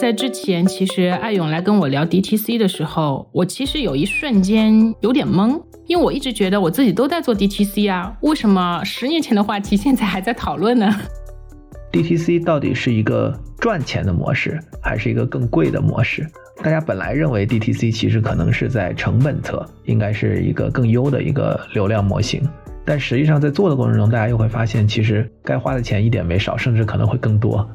[0.00, 10.90] 在之前，其实艾勇来跟我聊 DTC 的时候，我其实有一瞬间有点懵，因为我一直觉得我自己都在做 DTC 啊，为什么十年前的话题现在还在讨论呢
[11.92, 16.26] ？DTC 到底是一个赚钱的模式，还是一个更贵的模式？
[16.62, 22.42] 大家本来认为 DTC 其实可能是在成本侧，应该是一个更优的一个流量模型，
[22.86, 27.70] 但实际上在做的过程中，大家又会发现，其实该花的钱一点没少，甚至可能会更多。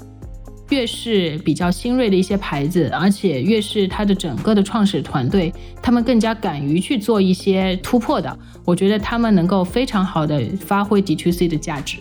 [0.69, 11.97] 越是比较新锐的一些牌子，而且越是它的整个的创始团队，他们更加敢于去做一些突破的，我觉得他们能够非常好的发挥 DTC 的价值。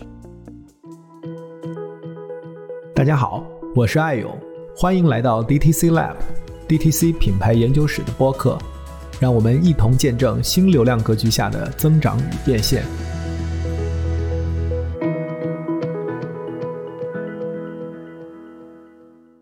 [2.95, 4.35] 大家好，我是艾勇，
[4.75, 8.57] 欢迎来到 DTC Lab，DTC 品牌研究室的播客，
[9.19, 12.83] 让我们一同见证新流量格局下的增长与变现。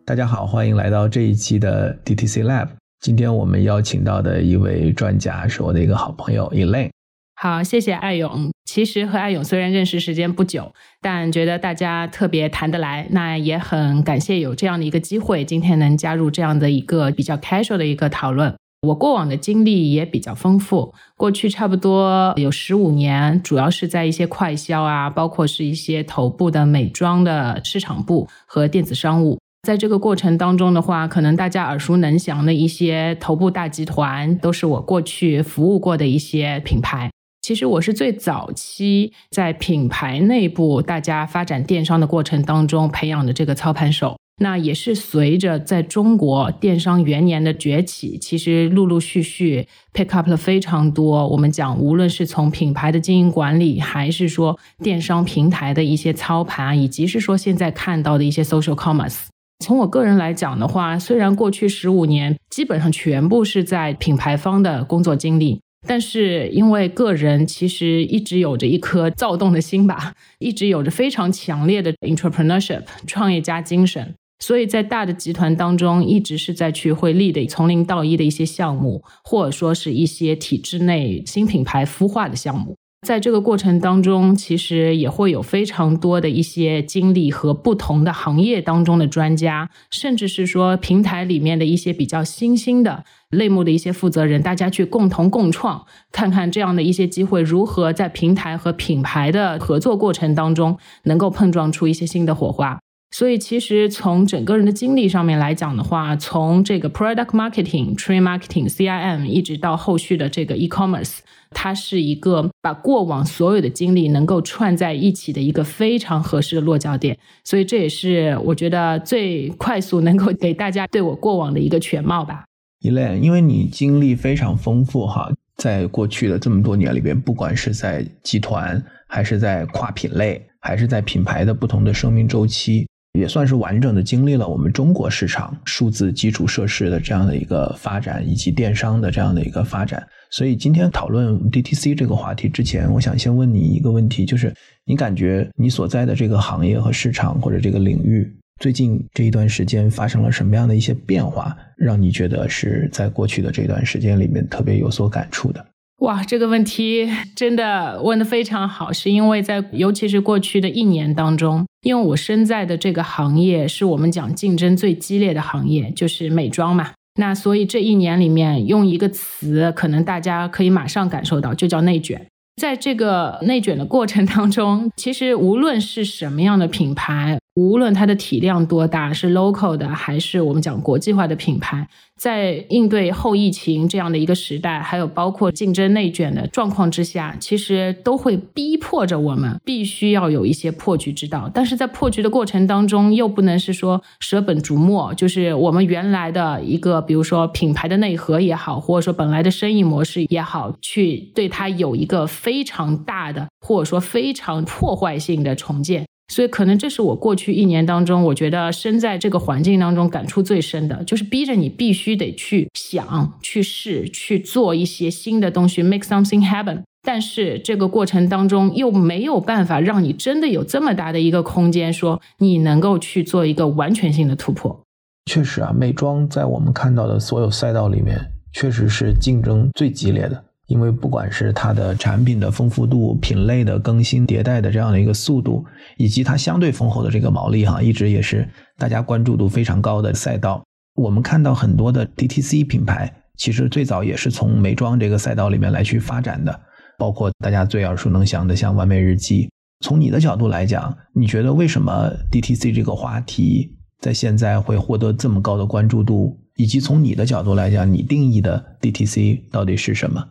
[0.05, 2.67] 大家好，欢迎来到这一期的 DTC Lab。
[2.99, 6.89] 今天我们邀请到的一位专家是我的一个好朋友 Elaine。
[7.35, 8.51] 好，谢谢艾勇。
[8.65, 13.07] 其实和艾勇虽然认识时间不久，但觉得大家特别谈得来。
[13.11, 18.53] 那也很感谢有这样的一个机会，今天能加入这样的一个比较 casual 的一个讨论。
[18.85, 29.39] 我过往的经历也比较丰富，过去差不多有十五年，主要是在一些快销啊，包括是一些头部的美妆的市场部和电子商务。
[29.63, 37.09] 在这个过程当中的话，可能大家耳熟能详的一些头部大集团，都是我过去服务过的一些品牌。
[37.41, 44.17] 其实我是最早期在品牌内部大家发展电商的过程当中培养的这个操盘手。
[44.41, 51.25] 那也是随着在中国电商元年的崛起，其实陆陆续续 pick up 了非常多。
[51.29, 59.32] 我们讲，无论是从品牌的经营管理，还是说电商平台的一些操盘，以及是说现在看到的一些 social commerce。
[59.63, 82.75] 从我个人来讲的话，虽然过去十五年基本上全部是在品牌方的工作经历，但是因为个人其实一直有着一颗躁动的心吧，一直有着非常强烈的 entrepreneurship 创业家精神，所以在大的集团当中，一直是在去会立的从零到一的一些项目，或者说是一些体制内新品牌孵化的项目。
[83.03, 102.79] 在这个过程当中，其实也会有非常多的一些经历和不同的行业当中的专家，甚至是说平台里面的一些比较新兴的类目的一些负责人，大家去共同共创，看看这样的一些机会如何在平台和品牌的合作过程当中能够碰撞出一些新的火花。
[103.15, 111.19] 所以，其实从整个人的经历上面来讲的话，从这个 product marketing、trade marketing、CIM，一直到后续的这个 e-commerce，
[111.51, 117.15] 它是一个把过往所有的经历能够串在一起的一个非常合适的落脚点。
[117.43, 122.45] 所以，这也是我觉得最快速能够给大家对我过往的一个全貌吧。
[122.79, 132.87] 一类，因为你经历非常丰富哈，在过去的这么多年里边，不管是在集团，还是在跨品类，还是在品牌的不同的生命周期。
[133.19, 140.05] 也算是完整的经历了我们中国市场数字基础设施的这样的一个发展，以及电商的这样的一个发展。
[140.31, 144.51] 所以今天讨论 DTC 这个话题之前，我想先问你一个问题，就是
[144.85, 148.27] 你感觉你所在的这个行业和市场或者这个领域，
[148.59, 155.63] 最近这一段时间发生了什么样的一些变化，让你觉得是在过去的这段时间里面特别有所感触的？
[155.99, 166.91] 哇，这个问题真的问的非常好，是因为在尤其是过去的一年当中，因为我身在的这个行业是我们讲竞争最激烈的行业，就是美妆嘛。
[167.19, 172.25] 那所以这一年里面，用一个词，可能大家可以马上感受到，就叫内卷。
[172.59, 177.37] 在这个内卷的过程当中，其实无论是什么样的品牌。
[177.55, 181.87] 无论它的体量多大，是 local 的还是我们讲国际化的品牌，
[182.17, 191.47] 在应对后疫情这样的一个时代，还有包括竞争内卷的状况之下，其实都会逼迫着我们必须要有一些破局之道。
[191.53, 206.07] 但是在破局的过程当中，又不能是说舍本逐末，就是我们原来的一个，比如说品牌的内核也好，或者说本来的生意模式也好，去对它有一个非常大的，或者说非常破坏性的重建。
[206.29, 216.81] 所以，可能这是我过去一年当中，我觉得身在这个环境当中感触最深的，就是逼着你必须得去想、去试、去做一些新的东西，make something happen。
[217.05, 224.81] 但是这个过程当中又没有办法让你真的有这么大的一个空间，说你能够去做一个完全性的突破。
[225.25, 230.43] 确实啊，美妆在我们看到的所有赛道里面，确实是竞争最激烈的。
[230.67, 235.65] 因为不管是它的产品的丰富度、品类的更新迭代的这样的一个速度，
[235.97, 240.63] 以及它相对丰厚的这个毛利哈，一直也是大家关注度非常高的赛道。
[240.95, 246.61] 我们看到很多的 DTC 品牌，其实最早也是从美妆这个赛道里面来去发展的，
[246.97, 249.49] 包括大家最耳熟能详的像完美日记。
[249.83, 256.39] 从你的角度来讲，你觉得为什么 DTC 这个话题在现在会获得这么高的关注度？
[256.55, 260.23] 以及从你的角度来讲，你定义的 DTC 到底是什么？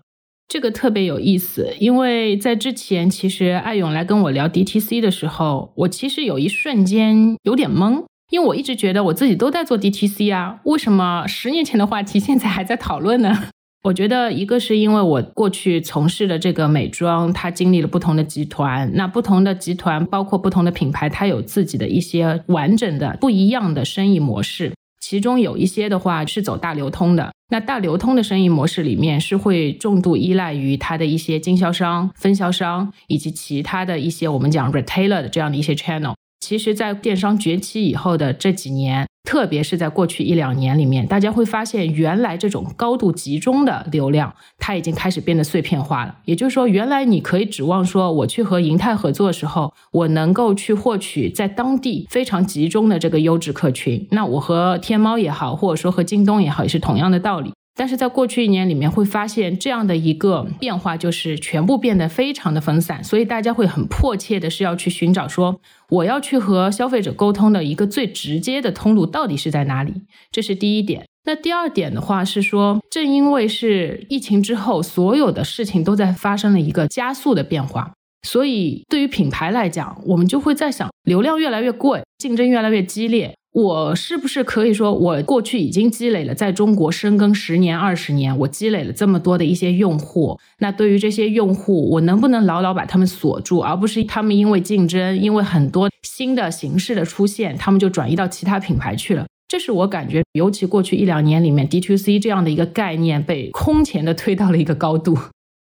[0.48, 13.44] 这个特别有意思，因为在之前，其实艾勇来跟我聊 DTC 的时候，我其实有一瞬间有点懵，因为我一直觉得我自己都在做 DTC 啊，为什么十年前的话题现在还在讨论呢？
[13.84, 24.72] 我觉得一个是因为我过去从事的这个美妆，它经历了不同的集团，那不同的集团包括不同的品牌，它有自己的一些完整的不一样的生意模式。
[25.02, 36.14] 其中有一些的话是走大流通的，那大流通的生意模式里面是会重度依赖于它的一些经销商、分销商以及其他的一些我们讲 retailer 的这样的一些 channel。
[36.42, 39.06] 其实，在电商崛起以后的这几年。
[39.24, 46.16] 特别是在过去一两年里面，大家会发现，原来这种高度集中的流量，它已经开始变得碎片化了。
[46.24, 54.08] 也就是说，原来你可以指望说，我去和银泰合作的时候，我能够去获取在当地非常集中的这个优质客群。
[54.10, 57.52] 那我和天猫也好，或者说和京东也好，也是同样的道理。
[57.74, 65.58] 但是在过去一年里面，会发现这样的一个变化，就是全部变得非常的分散，所以大家会很迫切的是要去寻找说，
[65.88, 69.94] 我要去和消费者沟通的一个最直接的通路到底是在哪里？
[70.30, 71.06] 这是第一点。
[71.24, 77.92] 那第二点的话是说，正因为是疫情之后，所有的事情都在发生了一个加速的变化，
[78.26, 83.36] 所以对于品牌来讲，我们就会在想，流量越来越贵，竞争越来越激烈。
[83.52, 90.38] 我是不是可以说，我过去已经积累了在中国深耕十年、二十年，我积累了这么多的一些用户？
[90.60, 99.26] 那对于这些用户，我能不能牢牢把他们锁住，而不是他们因为竞争，因为很多新的形式的出现，他们就转移到其他品牌去了？
[99.48, 105.18] 这是我感觉，尤其过去一两年里面，D to C 这样的一个概念被空前的推到了一个高度。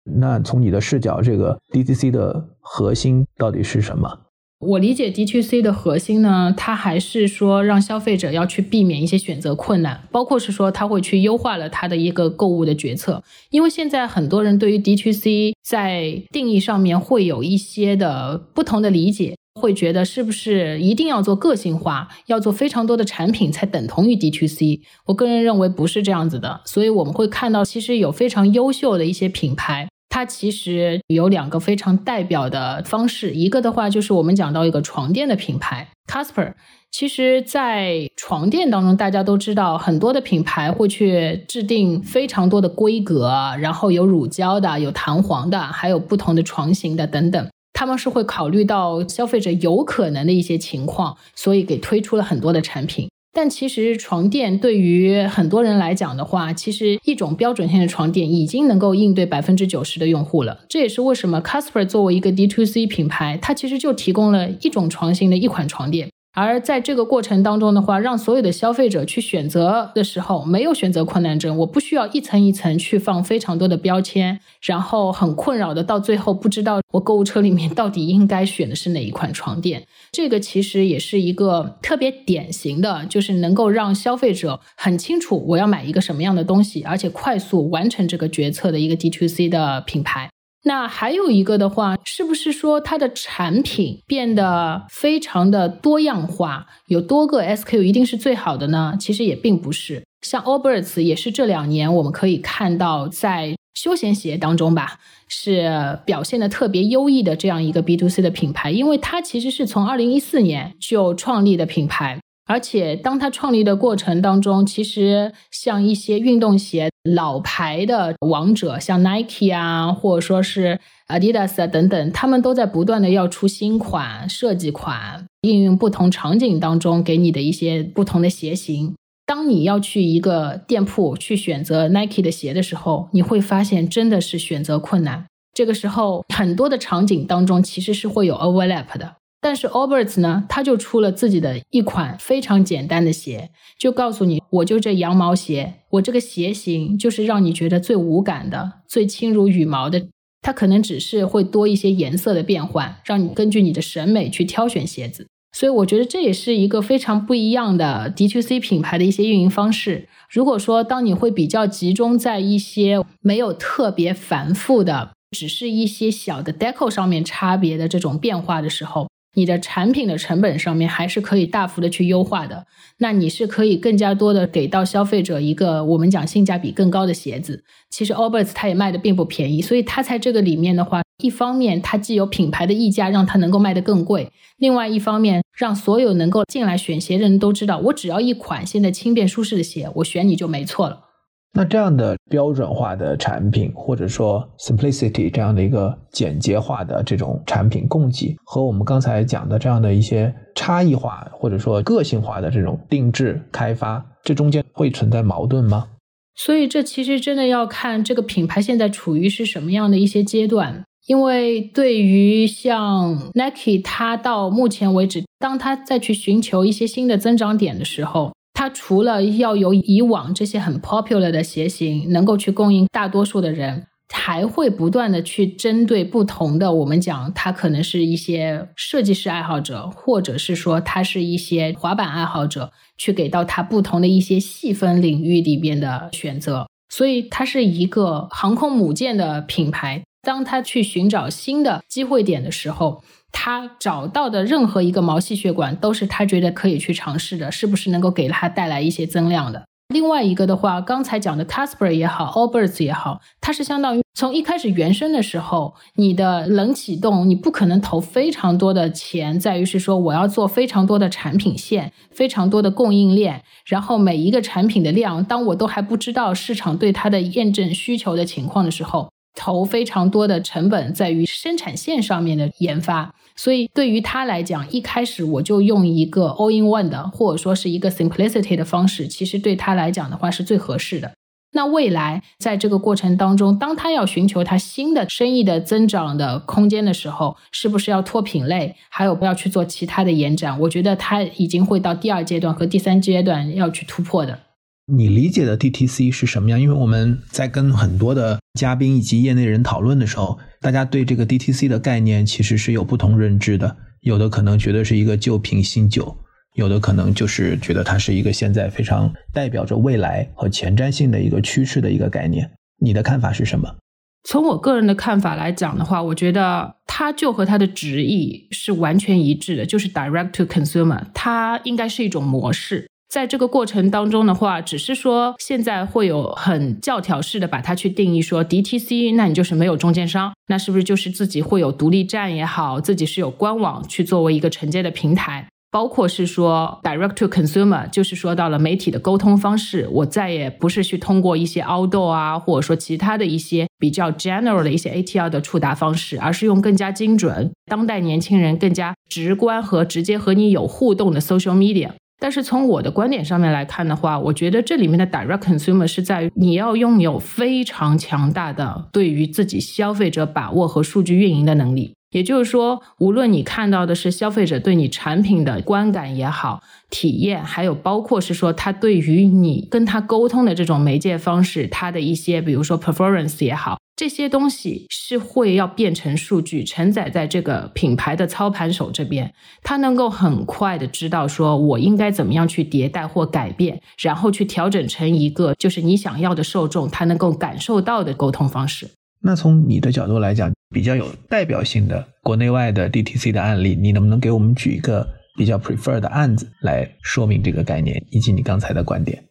[0.05, 4.19] 那从你的视角，这个 D2C 的核心到底是什么？
[4.65, 13.23] 我理解 DTC 的核心呢，它还是说让消费者要去避免一些选择困难，包括是说他会去优化了他的一个购物的决策。
[13.49, 29.87] 因为现在很多人对于 DTC 在定义上面会有一些的不同的理解，会觉得是不是一定要做个性化，要做非常多的产品才等同于 DTC 我个人认为不是这样子的，所以我们会看到其实有非常优秀的一些品牌。
[30.13, 36.53] 它其实有两个非常代表的方式，一个的话就是我们讲到一个床垫的品牌 Casper。
[36.91, 47.49] 其实，在床垫当中，大家都知道很多的品牌会去制定非常多的规格，然后有乳胶的，有弹簧的，还有不同的床型的等等。
[47.73, 53.09] 他们是会考虑到消费者有可能的一些情况，所以给推出了很多的产品。
[53.35, 60.59] 但其实床垫对于很多人来讲的话，其实一种标准性的床垫已经能够应对百分之九十的用户了。
[60.69, 66.09] 这也是为什么 Casper 作为一个 D2C 品牌，它其实就提供了一种床型的一款床垫。
[66.35, 79.83] 而在这个过程当中的话，让所有的消费者去选择的时候，没有选择困难症，我不需要一层一层去放非常多的标签，然后很困扰的到最后不知道我购物车里面到底应该选的是哪一款床垫。
[80.11, 90.29] 这个其实也是一个特别典型的，就是能够让消费者很清楚我要买一个什么样的东西，而且快速完成这个决策的一个 D2C 的品牌。
[90.65, 98.95] 那还有一个的话，是不是说它的产品变得非常的多样化，有多个 SKU 一定是最好的呢？
[98.99, 100.03] 其实也并不是。
[100.21, 112.21] 像 Allbirds 也是这两年我们可以看到在休闲鞋当中吧，是表现的特别优异的这样一个 B to C 的品牌，因为它其实是从二零一四年就创立的品牌。
[112.45, 128.93] 而且，当他创立的过程当中，其实像一些运动鞋老牌的王者，像 Nike 啊，或者说是 Adidas 啊等等，他们都在不断的要出新款、设计款，应用不同场景当中给你的一些不同的鞋型。
[129.25, 135.25] 当你要去一个店铺去选择 Nike 的鞋的时候，你会发现真的是选择困难。
[135.53, 139.15] 这个时候，很多的场景当中其实是会有 overlap 的。
[139.43, 150.07] 但是 Alberts 呢，他就出了自己的一款非常简单的鞋，就告诉你，我就这羊毛鞋，我这个鞋型就是让你觉得最无感的、最轻如羽毛的。
[150.41, 155.27] 它可能只是会多一些颜色的变换，让你根据你的审美去挑选鞋子。
[155.55, 160.09] 所以我觉得这也是一个非常不一样的 D2C 品牌的一些运营方式。
[160.29, 172.65] 如果说当你会比较集中在一些没有特别繁复的，只是一些小的 deco 上面差别的这种变化的时候，你的产品的成本上面还是可以大幅的去优化的。
[172.99, 177.63] 那你是可以更加多的给到消费者一个我们讲性价比更高的鞋子。
[177.89, 191.12] 其实 Allbirds 它也卖的并不便宜，所以它在这个里面的话，一方面它既有品牌的溢价，让它能够卖得更贵；另外一方面，让所有能够进来选鞋的人都知道，我只要一款现在轻便舒适的鞋，我选你就没错了。
[191.55, 205.89] 那这样的标准化的产品，或者说 simplicity 这样的一个简洁化的这种产品供给，和我们刚才讲的这样的一些差异化或者说个性化的这种定制开发，这中间会存在矛盾吗？
[206.35, 210.83] 所以这其实真的要看这个品牌现在处于是什么样的一些阶段。
[211.05, 218.33] 因为对于像 Nike，它到目前为止，当它再去寻求一些新的增长点的时候。
[218.53, 236.67] 它除了要有以往这些很 popular 的鞋型能够去供应大多数的人，还会不断的去针对不同的，我们讲它可能是一些设计师爱好者，或者是说它是一些滑板爱好者，去给到它不同的一些细分领域里边的选择。
[236.89, 243.03] 所以它是一个航空母舰的品牌，当他去寻找新的机会点的时候。
[243.35, 249.65] 他找到的任何一个毛细血管都是他觉得可以去尝试的，是不是能够给他带来一些增量的？
[249.91, 269.09] 另外一个的话，刚才讲的 Casper 也好，Allbirds 也好，它是相当于从一开始原生的时候，你的冷启动，你不可能投非常多的钱，在于是说我要做非常多的产品线，非常多的供应链，然后每一个产品的量，当我都还不知道市场对它的验证需求的情况的时候。
[269.35, 281.11] 投非常多的成本在于生产线上面的研发，所以对于他来讲，一开始我就用一个 all in one 的，或者说是一个 simplicity 的方式，其实对他来讲的话是最合适的。
[281.55, 290.59] 那未来在这个过程当中，当他要寻求他新的生意的增长的空间的时候，是不是要拓品类，还有不要去做其他的延展？
[290.61, 294.39] 我觉得他已经会到第二阶段和第三阶段要去突破的。
[294.85, 296.59] 你理解的 DTC 是什么样？
[296.59, 303.77] 因为我们在跟很多的嘉宾以及业内人讨论的时候，大家对这个 DTC 的概念其实是有不同认知的。
[304.01, 306.17] 有的可能觉得是一个旧瓶新酒，
[306.55, 312.51] 有的可能就是觉得它是一个现在非常代表着未来和前瞻性的一个趋势的一个概念。
[312.81, 313.77] 你的看法是什么？
[314.25, 322.89] 从我个人的看法来讲的话，我觉得它就和它的直译是完全一致的，就是 Direct to Consumer，它应该是一种模式。
[323.13, 351.91] 在这个过程当中的话，只是说现在会有很教条式的把它去定义说 DTC，那你就是没有中间商，那是不是就是自己会有独立站也好，自己是有官网去作为一个承接的平台，包括是说 Direct to Consumer，就是说到了媒体的沟通方式，我再也不是去通过一些 Outdoor 啊，或者说其他的一些比较 General 的一些 ATL 的触达方式，而是用更加精准、当代年轻人更加直观和直接和你有互动的 Social Media。
[352.23, 361.93] 但是从我的观点上面来看的话，我觉得这里面的 direct consumer 是在于你要拥有非常强大的对于自己消费者把握和数据运营的能力。
[362.13, 373.77] 也就是说，无论你看到的是消费者对你产品的观感也好、体验，还有包括是说他对于你跟他沟通的这种媒介方式，他的一些比如说 performance 也好。
[373.95, 388.89] 这些东西是会要变成数据承载在这个品牌的操盘手这边，他能够很快的知道说我应该怎么样去迭代或改变，然后去调整成一个就是你想要的受众他能够感受到的沟通方式。
[389.21, 399.23] 那从你的角度来讲，比较有代表性的国内外的 DTC 的案例，你能不能给我们举一个比较 prefer 的案子来说明这个概念以及你刚才的观点？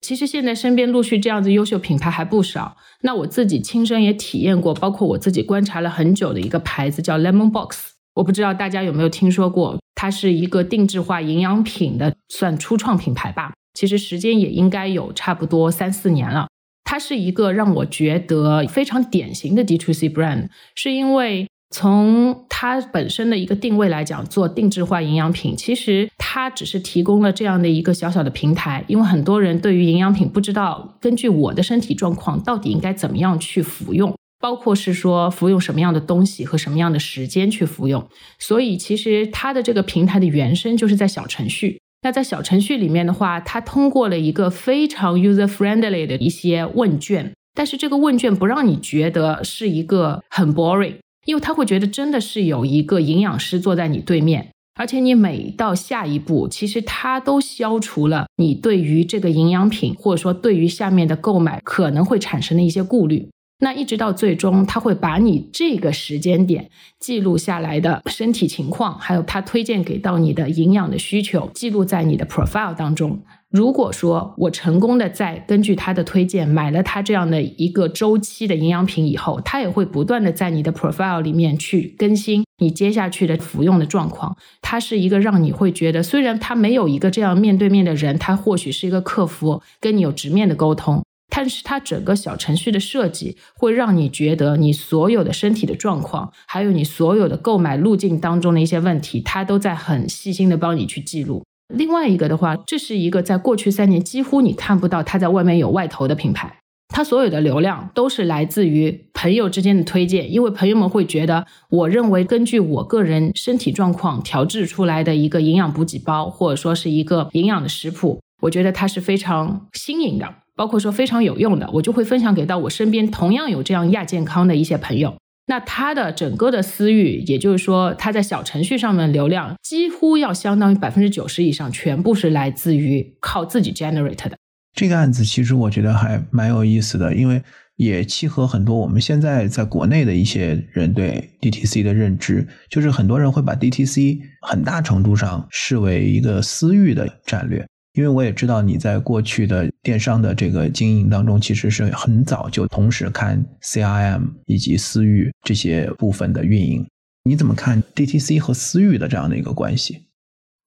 [0.00, 2.76] 其实现在身边陆续这样子优秀品牌还不少。
[3.02, 13.52] 那我自己亲身也体验过，包括我自己观察了很久的一个牌子叫 Lemon Box，我不知道大家有没有听说过，它是一个定制化营养品的算初创品牌吧。
[13.74, 16.48] 其实时间也应该有差不多三四年了。
[16.90, 21.46] 它是一个让我觉得非常典型的 DTC brand，是因为。
[21.70, 28.82] 从它本身的一个定位来讲，做定制化营养品，其实它只是提供了这样的一个小小的平台。
[28.88, 38.08] 因为很多人对于营养品不知道，根据我的身体状况，到底应该怎么样去服用，包括是说服用什么样的东西和什么样的时间去服用。
[38.38, 41.82] 所以，其实它的这个平台的原生就是在小程序。
[42.02, 50.96] 那在小程序里面的话，它通过了一个非常 user friendly 的一些问卷，但是这个问卷不让你觉得是一个很 boring。
[51.26, 63.28] 因为他会觉得真的是有一个营养师坐在你对面，而且你每到下一步，其实他都消除了你对于这个营养品或者说对于下面的购买可能会产生的一些顾虑。
[63.60, 73.20] 那一直到最终，他会把你这个时间点记录下来的身体情况，还有他推荐给到你的营养的需求，记录在你的 profile 当中。
[73.50, 84.36] 如果说我成功的在根据他的推荐买了他这样的一个周期的营养品以后，他也会不断的在你的 profile 里面去更新你接下去的服用的状况。
[84.60, 91.02] 它是一个让你会觉得，虽然他没有一个这样面对面的人，他或许是一个客服跟你有直面的沟通。
[91.30, 101.44] 但是它整个小程序的设计会让你觉得你所有的身体的状况，还有你所有的购买路径当中的一些问题，它都在很细心的帮你去记录。
[101.74, 120.34] 另外一个的话，这是一个在过去三年几乎你看不到它在外面有外投的品牌，它所有的流量都是来自于朋友之间的推荐，因为朋友们会觉得，我认为根据我个人身体状况调制出来的一个营养补给包，或者说是一个营养的食谱，我觉得它是非常新颖的。
[120.58, 125.16] 包括说非常有用的，我就会分享给到我身边同样有这样亚健康的一些朋友。
[125.46, 134.36] 那他的整个的私域，也就是说他在小程序上面流量，几乎要相当于百分之九十以上，全部是来自于靠自己 generate 的。
[134.74, 137.40] 这个案子其实我觉得还蛮有意思的，因为
[137.76, 147.64] 也契合很多我们现在在国内的一些人对 DTC 的认知，就是很多人会把 DTC 很大程度上视为一个私域的战略。
[147.98, 156.86] 因为我也知道你在过去的电商的这个经营当中，其实是很早就同时看 CRM 以及私域这些部分的运营。
[157.24, 160.04] 你怎么看 DTC 和私域的这样的一个关系？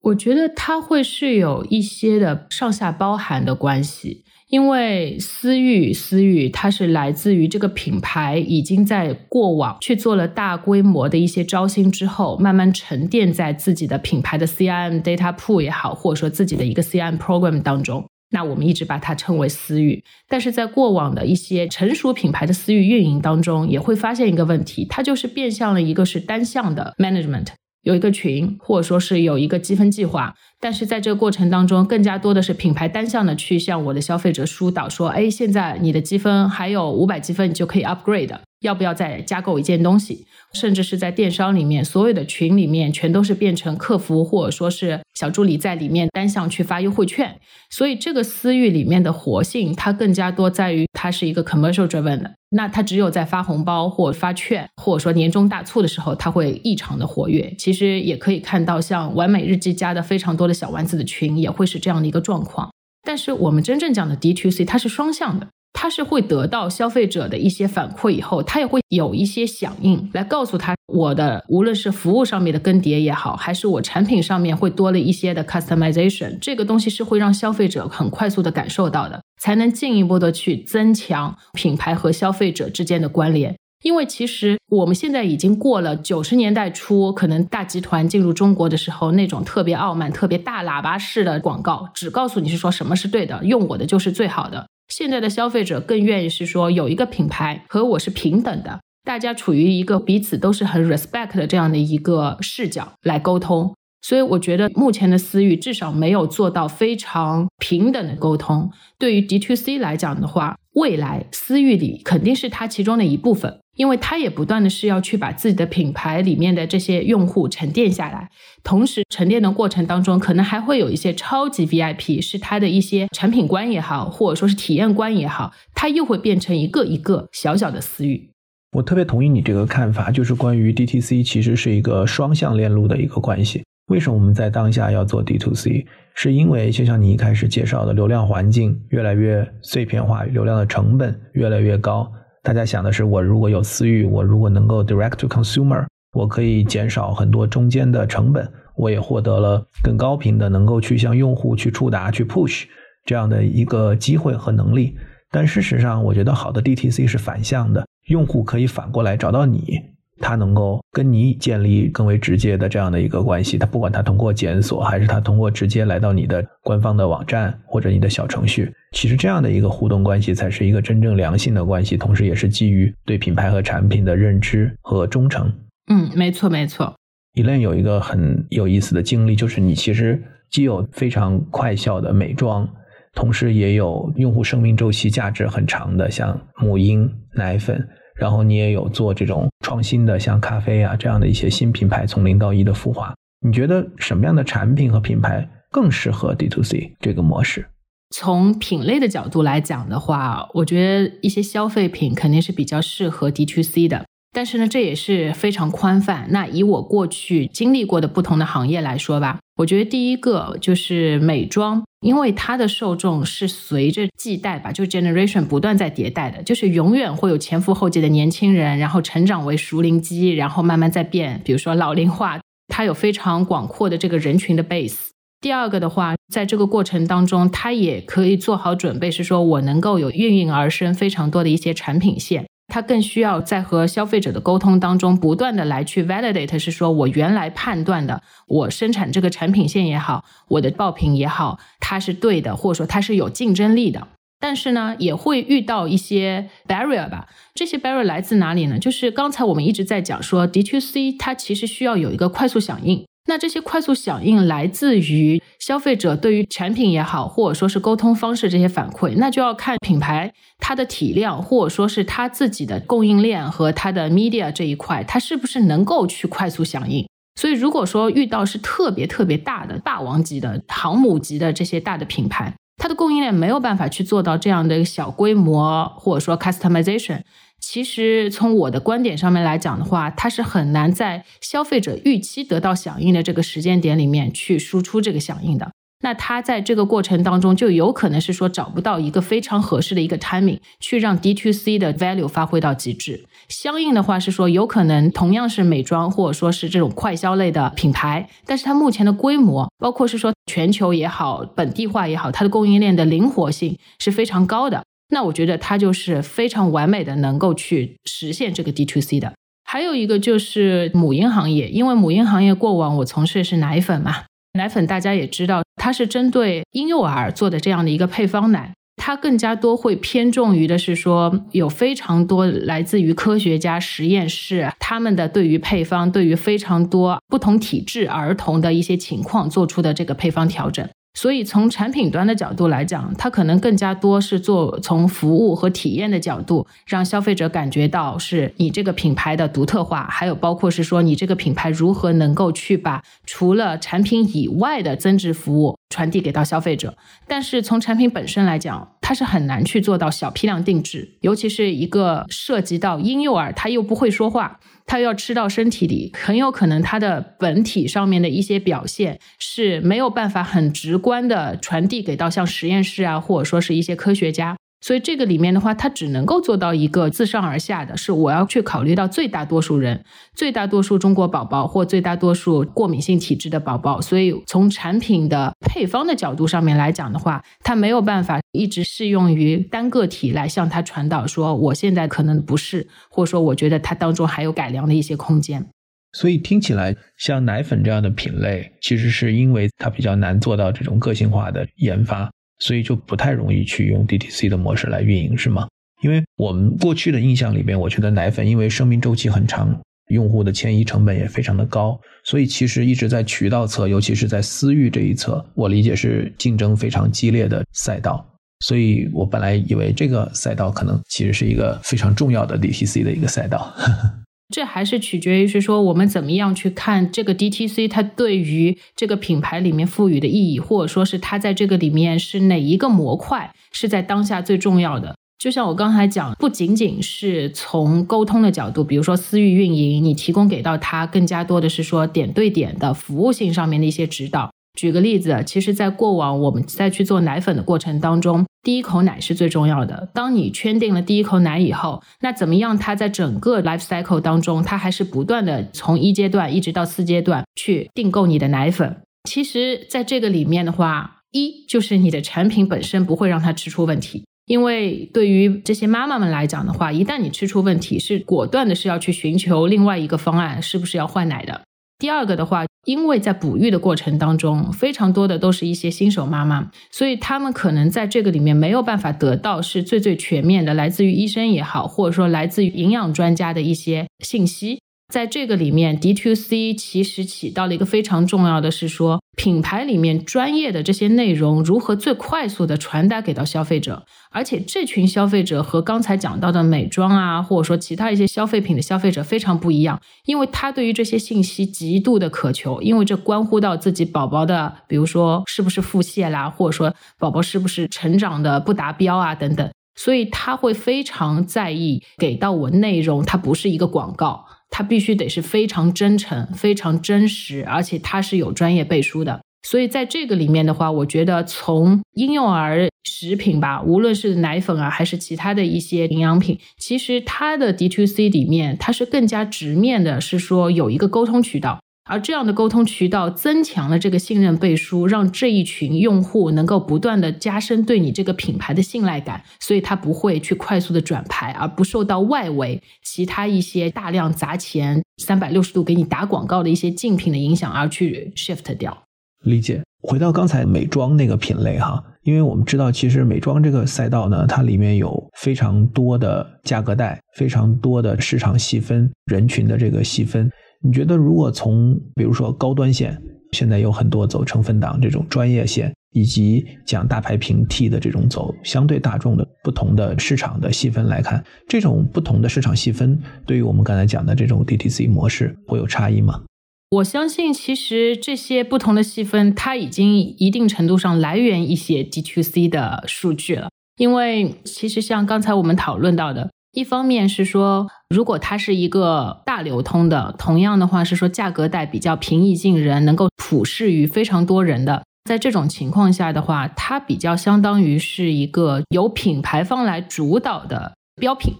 [0.02, 4.26] 我觉得它会是有一些的上下包含的关系。
[4.52, 18.04] 因为私域，私域它是来自于这个品牌已经在过往去做了大规模的一些招新之后，慢慢沉淀在自己的品牌的 CRM data pool 也好，或者说自己的一个 CRM program 当中。
[18.32, 20.04] 那我们一直把它称为私域。
[20.28, 27.46] 但是在过往的一些成熟品牌的私域运营当中，也会发现一个问题，它就是变相了一个是单向的 management。
[27.82, 38.30] 有一个群，或者说是有一个积分计划，但是在这个过程当中，更加多的是品牌单向的去向我的消费者疏导，说，哎，现在你的积分还有五百积分，你就可以 upgrade。
[38.60, 40.24] 要不要再加购一件东西？
[40.52, 47.40] 甚至是在电商里面，所有的群里面全都是变成客服或者说是小助理在里面单向去发优惠券。
[47.70, 52.30] 所以这个私域里面的活性，它更加多在于它是一个 commercial driven 的。
[52.54, 57.52] 那它只有在发红包或发券，或者说年终大促的时候，它会异常的活跃。
[57.58, 62.70] 其实也可以看到，像完美日记加的非常多的小丸子的群，也会是这样的一个状况。
[63.02, 65.48] 但是我们真正讲的 D to C，它是双向的。
[65.74, 83.56] 它是会得到消费者的一些反馈以后，它也会有一些响应，来告诉他我的无论是服务上面的更迭也好，还是我产品上面会多了一些的 customization，这个东西是会让消费者很快速的感受到的，才能进一步的去增强品牌和消费者之间的关联。
[83.82, 94.66] 因为其实我们现在已经过了九十年代初，可能大集团进入中国的时候那种特别傲慢、特别大喇叭式的广告，只告诉你是说什么是对的，用我的就是最好的。
[94.88, 103.74] 现在的消费者更愿意是说有一个品牌和我是平等的，大家处于一个彼此都是很 respect 的这样的一个视角来沟通。
[104.04, 108.70] 所以我觉得目前的私域至少没有做到非常平等的沟通。
[108.98, 113.60] 对于 D to C 来讲的话，未来私域里肯定是它其中的一部分。
[113.76, 118.28] 因为他也不断的是要去把自己的品牌里面的这些用户沉淀下来，
[118.62, 128.28] 同时沉淀的过程当中，可能还会有一些超级 VIP，是他的一些产品观也好，或者说是体验观也好，它又会变成一个一个小小的私域。
[128.76, 133.62] 我特别同意你这个看法，就是关于 DTC 其实是一个双向链路的一个关系。
[133.88, 135.84] 为什么我们在当下要做 DTC？
[136.14, 142.10] 是因为就像你一开始介绍的，流量环境越来越碎片化，流量的成本越来越高。
[142.42, 152.64] 大家想的是，我如果有私域，我如果能够 direct to consumer，我可以减少很多中间的成本，我也获得了更高频的能够去向用户去触达、去 push
[153.04, 154.96] 这样的一个机会和能力。
[155.30, 159.78] 但事实上，我觉得好的 DTC 是反向的，用户可以反过来找到你。
[160.22, 175.52] 他能够跟你建立更为直接的这样的一个关系，他不管他通过检索，还是他通过直接来到你的官方的网站或者你的小程序，其实这样的一个互动关系才是一个真正良性的关系，同时也是基于对品牌和产品的认知和忠诚。
[175.88, 176.94] 嗯，没错没错。
[177.34, 182.68] Elaine 有一个很有意思的经历，就是你其实既有非常快效的美妆，
[183.14, 187.88] 同时也有用户生命周期价值很长的，像母婴奶粉。
[188.14, 193.14] 然后你也有做这种创新的，像咖啡啊这样的一些新品牌从零到一的孵化。
[193.44, 197.66] 你觉得什么样的产品和品牌更适合 D to C 这个模式？
[198.14, 204.04] 从品类的角度来讲的话，我觉得一些消费品肯定是比较适合 D to C 的。
[204.32, 206.26] 但是呢，这也是非常宽泛。
[206.30, 225.08] 那以我过去经历过的不同的行业来说吧，我觉得第一个就是美妆，因为它的受众是随着季代吧，就 generation 不断在迭代的，就是永远会有前赴后继的年轻人，然后成长为熟龄肌，然后慢慢在变，比如说老龄化，它有非常广阔的这个人群的 base。
[225.42, 232.46] 第二个的话，在这个过程当中，它也可以做好准备，是说我能够有应运而生非常多的一些产品线。
[232.68, 244.08] 它更需要在和消费者的沟通当中，不断的来去 validate，是说我原来判断的，我生产这个产品线也好，我的爆品也好，它是对的，或者说它是有竞争力的。
[244.40, 247.28] 但是呢，也会遇到一些 barrier 吧。
[247.54, 248.78] 这些 barrier 来自哪里呢？
[248.78, 253.04] 就是刚才我们一直在讲说，D to C 它其实需要有一个快速响应。
[253.26, 267.06] 那这些快速响应来自于消费者对于产品也好，或者说是沟通方式这些反馈，那就要看品牌它的体量，或者说是它自己的供应链和它的 media 这一块，它是不是能够去快速响应。
[267.40, 277.22] 所以，如果说遇到是特别特别大的霸王级的航母级的这些大的品牌，它的供应链没有办法去做到这样的小规模，或者说 customization。
[277.62, 285.70] 其实从我的观点上面来讲的话，它是很难在消费者预期得到响应的这个时间点里面去输出这个响应的。
[286.04, 293.24] 那它在这个过程当中就有可能是说找不到一个非常合适的一个 timing 去让 D to C 的 value 发挥到极致。
[293.48, 304.82] 相应的话是说，有可能同样是美妆或者说是这种快消类的品牌，但是它目前的规模，包括是说全球也好，本地化也好，它的供应链的灵活性是非常高的。
[305.12, 309.34] 那我觉得它就是非常完美的，能够去实现这个 D to C 的。
[309.62, 330.88] 还有一个就是母婴行业，因为母婴行业过往我从事的是奶粉嘛，奶粉大家也知道，它是针对婴幼儿做的这样的一个配方奶，它更加多会偏重于的是说，有非常多来自于科学家实验室，他们的对于配方，对于非常多不同体质儿童的一些情况做出的这个配方调整。
[331.14, 346.96] 所以从产品端的角度来讲，它可能更加多是做从服务和体验的角度，让消费者感觉到是你这个品牌的独特化，还有包括是说你这个品牌如何能够去把除了产品以外的增值服务传递给到消费者。
[347.28, 354.58] 但是从产品本身来讲，它是很难去做到小批量定制，尤其是一个涉及到婴幼儿，他又不会说话。
[354.84, 364.56] 他要吃到身体里，很有可能他的本体上面的一些表现是没有办法很直观的传递给到像实验室啊，或者说是一些科学家。
[364.82, 374.00] 所以这个里面的话，它只能够做到一个自上而下的是，我要去考虑到最大多数人、最大多数中国宝宝或最大多数过敏性体质的宝宝。
[374.00, 385.64] 所以从产品的配方的角度上面来讲的话，它没有办法一直适用于单个体来向它传导说，我现在可能不是，或者说我觉得它当中还有改良的一些空间。
[386.12, 392.28] 所以听起来像奶粉这样的品类，其实是因为它比较难做到这种个性化的研发。
[392.62, 395.66] 所以就不太容易去用 DTC 的模式来运营，是吗？
[396.02, 399.76] 因为我们过去的印象里边，我觉得奶粉因为生命周期很长，
[400.10, 408.24] 用户的迁移成本也非常的高，所以其实一直在渠道侧，尤其是在私域这一侧，我理解是竞争非常激烈的赛道。
[408.64, 413.58] 所以我本来以为这个赛道可能其实是一个非常重要的 DTC 的一个赛道。
[413.76, 414.21] 呵 呵
[414.52, 425.16] 这还是取决于是说我们怎么样去看这个 DTC，它对于这个品牌里面赋予的意义，或者说是它在这个里面是哪一个模块是在当下最重要的。
[425.38, 434.52] 就像我刚才讲，不仅仅是从沟通的角度，比如说私域运营，你提供给到他更加多的是说点对点的服务性上面的一些指导。
[434.74, 440.08] 举个例子，其实，在过往我们在去做奶粉的过程当中，第一口奶是最重要的。
[440.14, 442.76] 当你圈定了第一口奶以后，那怎么样？
[442.76, 448.96] 它在整个 life cycle 当中，它还是不断的从一阶段一直到四阶段去订购你的奶粉。
[449.28, 461.60] 其实，在这个里面的话，一就是你的产品本身不会让它吃出问题，因为对于这些妈妈们来讲的话，一旦你吃出问题，是果断的是要去寻求另外一个方案，是不是要换奶的？
[462.02, 474.80] 第二个的话，因为在哺育的过程当中，非常多的都是一些新手妈妈，所以他们可能在这个里面没有办法得到是最最全面的，来自于医生也好，或者说来自于营养专家的一些信息。
[475.12, 504.46] 在这个里面，D2C 其实起到了一个非常重要的是说，品牌里面专业的这些内容如何最快速的传达给到消费者，而且这群消费者和刚才讲到的美妆啊，或者说其他一些消费品的消费者非常不一样，因为他对于这些信息极度的渴求，因为这关乎到自己宝宝的，比如说是不是腹泻啦，或者说宝宝是不是成长的不达标啊等等，所以他会非常在意给到我内容，它不是一个广告。
[504.72, 509.40] 它必须得是非常真诚、非常真实，而且它是有专业背书的。
[509.64, 521.78] 所以在这个里面的话，我觉得从婴幼儿食品吧，无论是奶粉啊，还是其他的一些营养品，其实它的 D to C 里面，它是更加直面的，是说有一个沟通渠道。
[522.04, 539.04] 而这样的沟通渠道增强了这个信任背书，让这一群用户能够不断的加深对你这个品牌的信赖感，所以他不会去快速的转牌，而不受到外围其他一些大量砸钱、三百六十度给你打广告的一些竞品的影响而去 shift 掉。
[539.44, 539.82] 理解。
[540.04, 550.50] 回到刚才美妆那个品类哈，因为我们知道，其实美妆这个赛道呢，它里面有非常多的价格带，非常多的市场细分人群的这个细分。
[550.84, 553.16] 你觉得，如果从比如说高端线，
[553.52, 566.42] 现在有很多走成分党这种专业线，以及讲大牌平替的这种走相对大众的不同的市场的细分来看，这种不同的市场细分，对于我们刚才讲的这种 DTC 模式会有差异吗？
[566.90, 573.68] 我相信，其实这些不同的细分，它已经一定程度上来源一些 D2C 的数据了，
[573.98, 576.50] 因为其实像刚才我们讨论到的。
[576.72, 591.54] 一方面是说，如果它是一个大流通的，同样的话是说价格带比较平易近人，能够普适于非常多人的，在这种情况下的话，它比较相当于是一个由品牌方来主导的标品。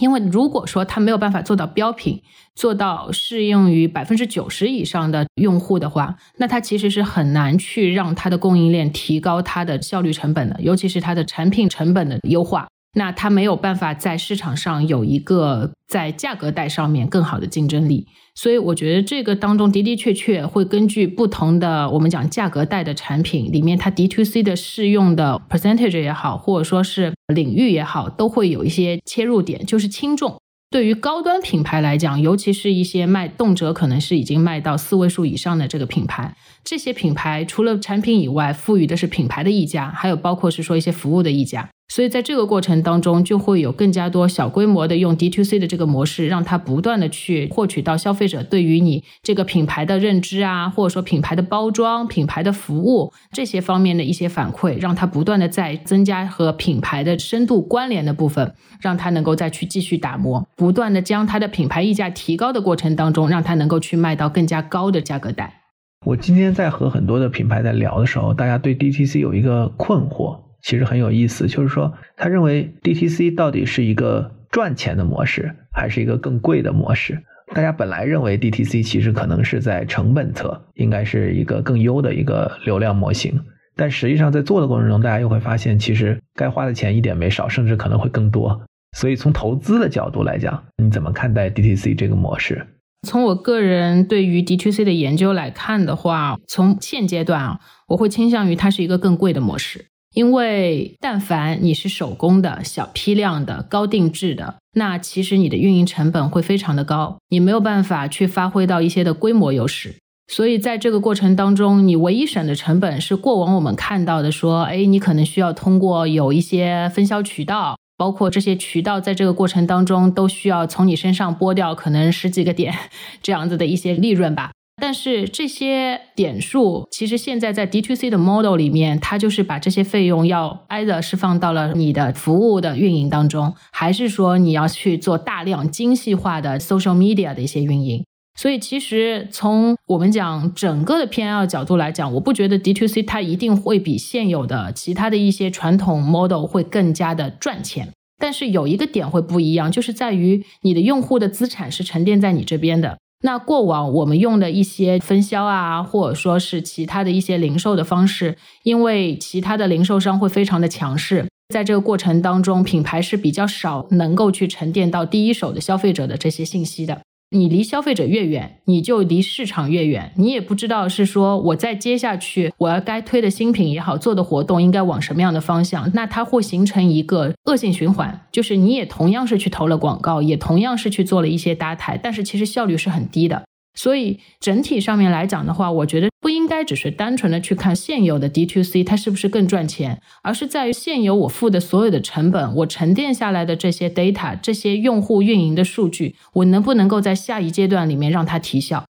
[0.00, 2.22] 因为如果说它没有办法做到标品，
[2.54, 12.68] 做到适用于百分之九十以上的用户的话，那它其实是很难去让它的供应链提高它的效率成本的，尤其是它的产品成本的优化。
[12.94, 30.36] 那它没有办法在市场上有一个在价格带上面更好的竞争力，所以我觉得这个当中的的确确会根据不同的我们讲价格带的产品里面，它 D to C 的适用的 percentage 也好，或者说是领域也好，都会有一些切入点，就是轻重。
[30.70, 41.70] 对于高端品牌来讲，尤其是一些卖动辄可能是已经卖到四位数以上的这个品牌，这些品牌除了产品以外，赋予的是品牌的溢价，还有包括是说一些服务的溢价。
[41.90, 65.62] 所以在这个过程当中，就会有更加多小规模的用 D to C 的这个模式，让它不断的去获取到消费者对于你这个品牌的认知啊，或者说品牌的包装、品牌的服务这些方面的一些反馈，让它不断的在增加和品牌的深度关联的部分，让它能够再去继续打磨，不断的将它的品牌溢价提高的过程当中，让它能够去卖到更加高的价格带。
[66.04, 70.47] 我今天在和很多的品牌在聊的时候，大家对 D T C 有一个困惑。
[70.62, 77.22] 其实很有意思，就是说，他认为 DTC 到底是一个赚钱的模式，还是一个更贵的模式？
[77.54, 83.40] 大家本来认为 DTC 其实可能是在成本侧，应该是一个更优的一个流量模型，
[83.74, 88.60] 但实际上在做的过程中，大家又会发现，其实该花的钱一点没少，甚至可能会更多。
[88.96, 92.66] 所以从投资的角度来讲，你怎么看待 DTC 这个模式？
[93.06, 99.86] 从我个人对于 DTC 的研究来看的话，从现阶段啊，我会倾向于它是一个更贵的模式。
[100.14, 109.96] 因为但凡你是手工的、小批量的、高定制的，那其实你的运营成本会非常的高，你没有办法去发挥到一些的规模优势。
[110.30, 122.74] 所以在这个过程当中，你唯一省的成本是过往我们看到的，说，哎，你可能需要通过有一些分销渠道，包括这些渠道在这个过程当中都需要从你身上剥掉可能十几个点
[123.22, 124.50] 这样子的一些利润吧。
[124.80, 138.04] 但是这些点数，其实现在在 D to C 的 model 里面，它就是把这些费用要挨着释放到了你的服务的运营当中，还是说你要去做大量精细化的 social media 的一些运营？
[138.38, 147.88] 所以其实从我们讲整个的 P L 角度来讲，我不觉得 D to C 它一定会比现有的其他的一些传统 model 会更加的赚钱。
[148.20, 152.98] 但是有一个点会不一样，就是在于你的用户的资产是沉淀在你这边的。
[153.20, 167.00] 那过往我们用的一些分销啊，或者说是其他的一些零售的方式，因为其他的零售商会非常的强势，在这个过程当中，品牌是比较少能够去沉淀到第一手的消费者的这些信息的。
[167.30, 170.12] 你离消费者越远，你就离市场越远。
[170.16, 178.26] 你也不知道是说我在接下去我要该推的新品也好，做的活动应该往什么样的方向，那它会形成一个恶性循环。
[178.32, 183.44] 就是你也同样是去投了广告，也同样是去做了一些搭台，但是其实效率是很低的。
[183.78, 198.84] 所以整体上面来讲的话，我觉得不应该只是单纯的去看现有的 D to C 它是不是更赚钱，而是在于现有我付的所有的成本，我沉淀下来的这些 data，这些用户运营的数据，我能不能够在下一阶段里面让它提效？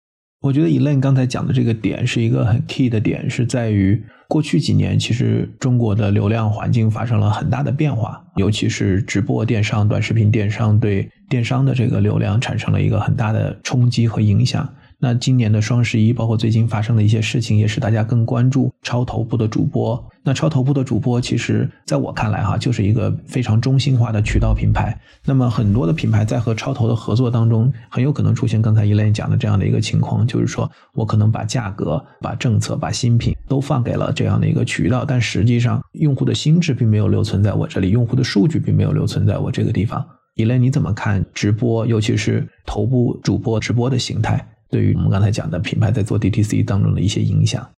[0.41, 14.67] 我觉得 Elaine 刚才讲的这个点是一个很 key 的点，是在于过去几年其实中国的流量环境发生了很大的变化，尤其是直播电商、短视频电商对电商的这个流量产生了一个很大的冲击和影响。
[15.05, 20.03] 那今年的双十一，包括最近发生的一些事情，也使大家更关注超头部的主播。
[20.23, 24.99] 那超头部的主播，其实在我看来，哈，就是一个非常中心化的渠道品牌。
[25.23, 40.03] 那么很多的品牌在和超头的合作当中，很有可能出现刚才伊莲讲的这样的一个情况，就是说我可能把价格、把政策、把新品都放给了这样的一个渠道，但实际上用户的心智并没有留存在我这里，用户的数据并没有留存在我这个地方。
[40.33, 44.43] 伊莲，你怎么看直播，尤其是头部主播直播的形态？
[44.75, 47.71] 对于我们刚才讲的品牌在做 DTC 当中的一些影响，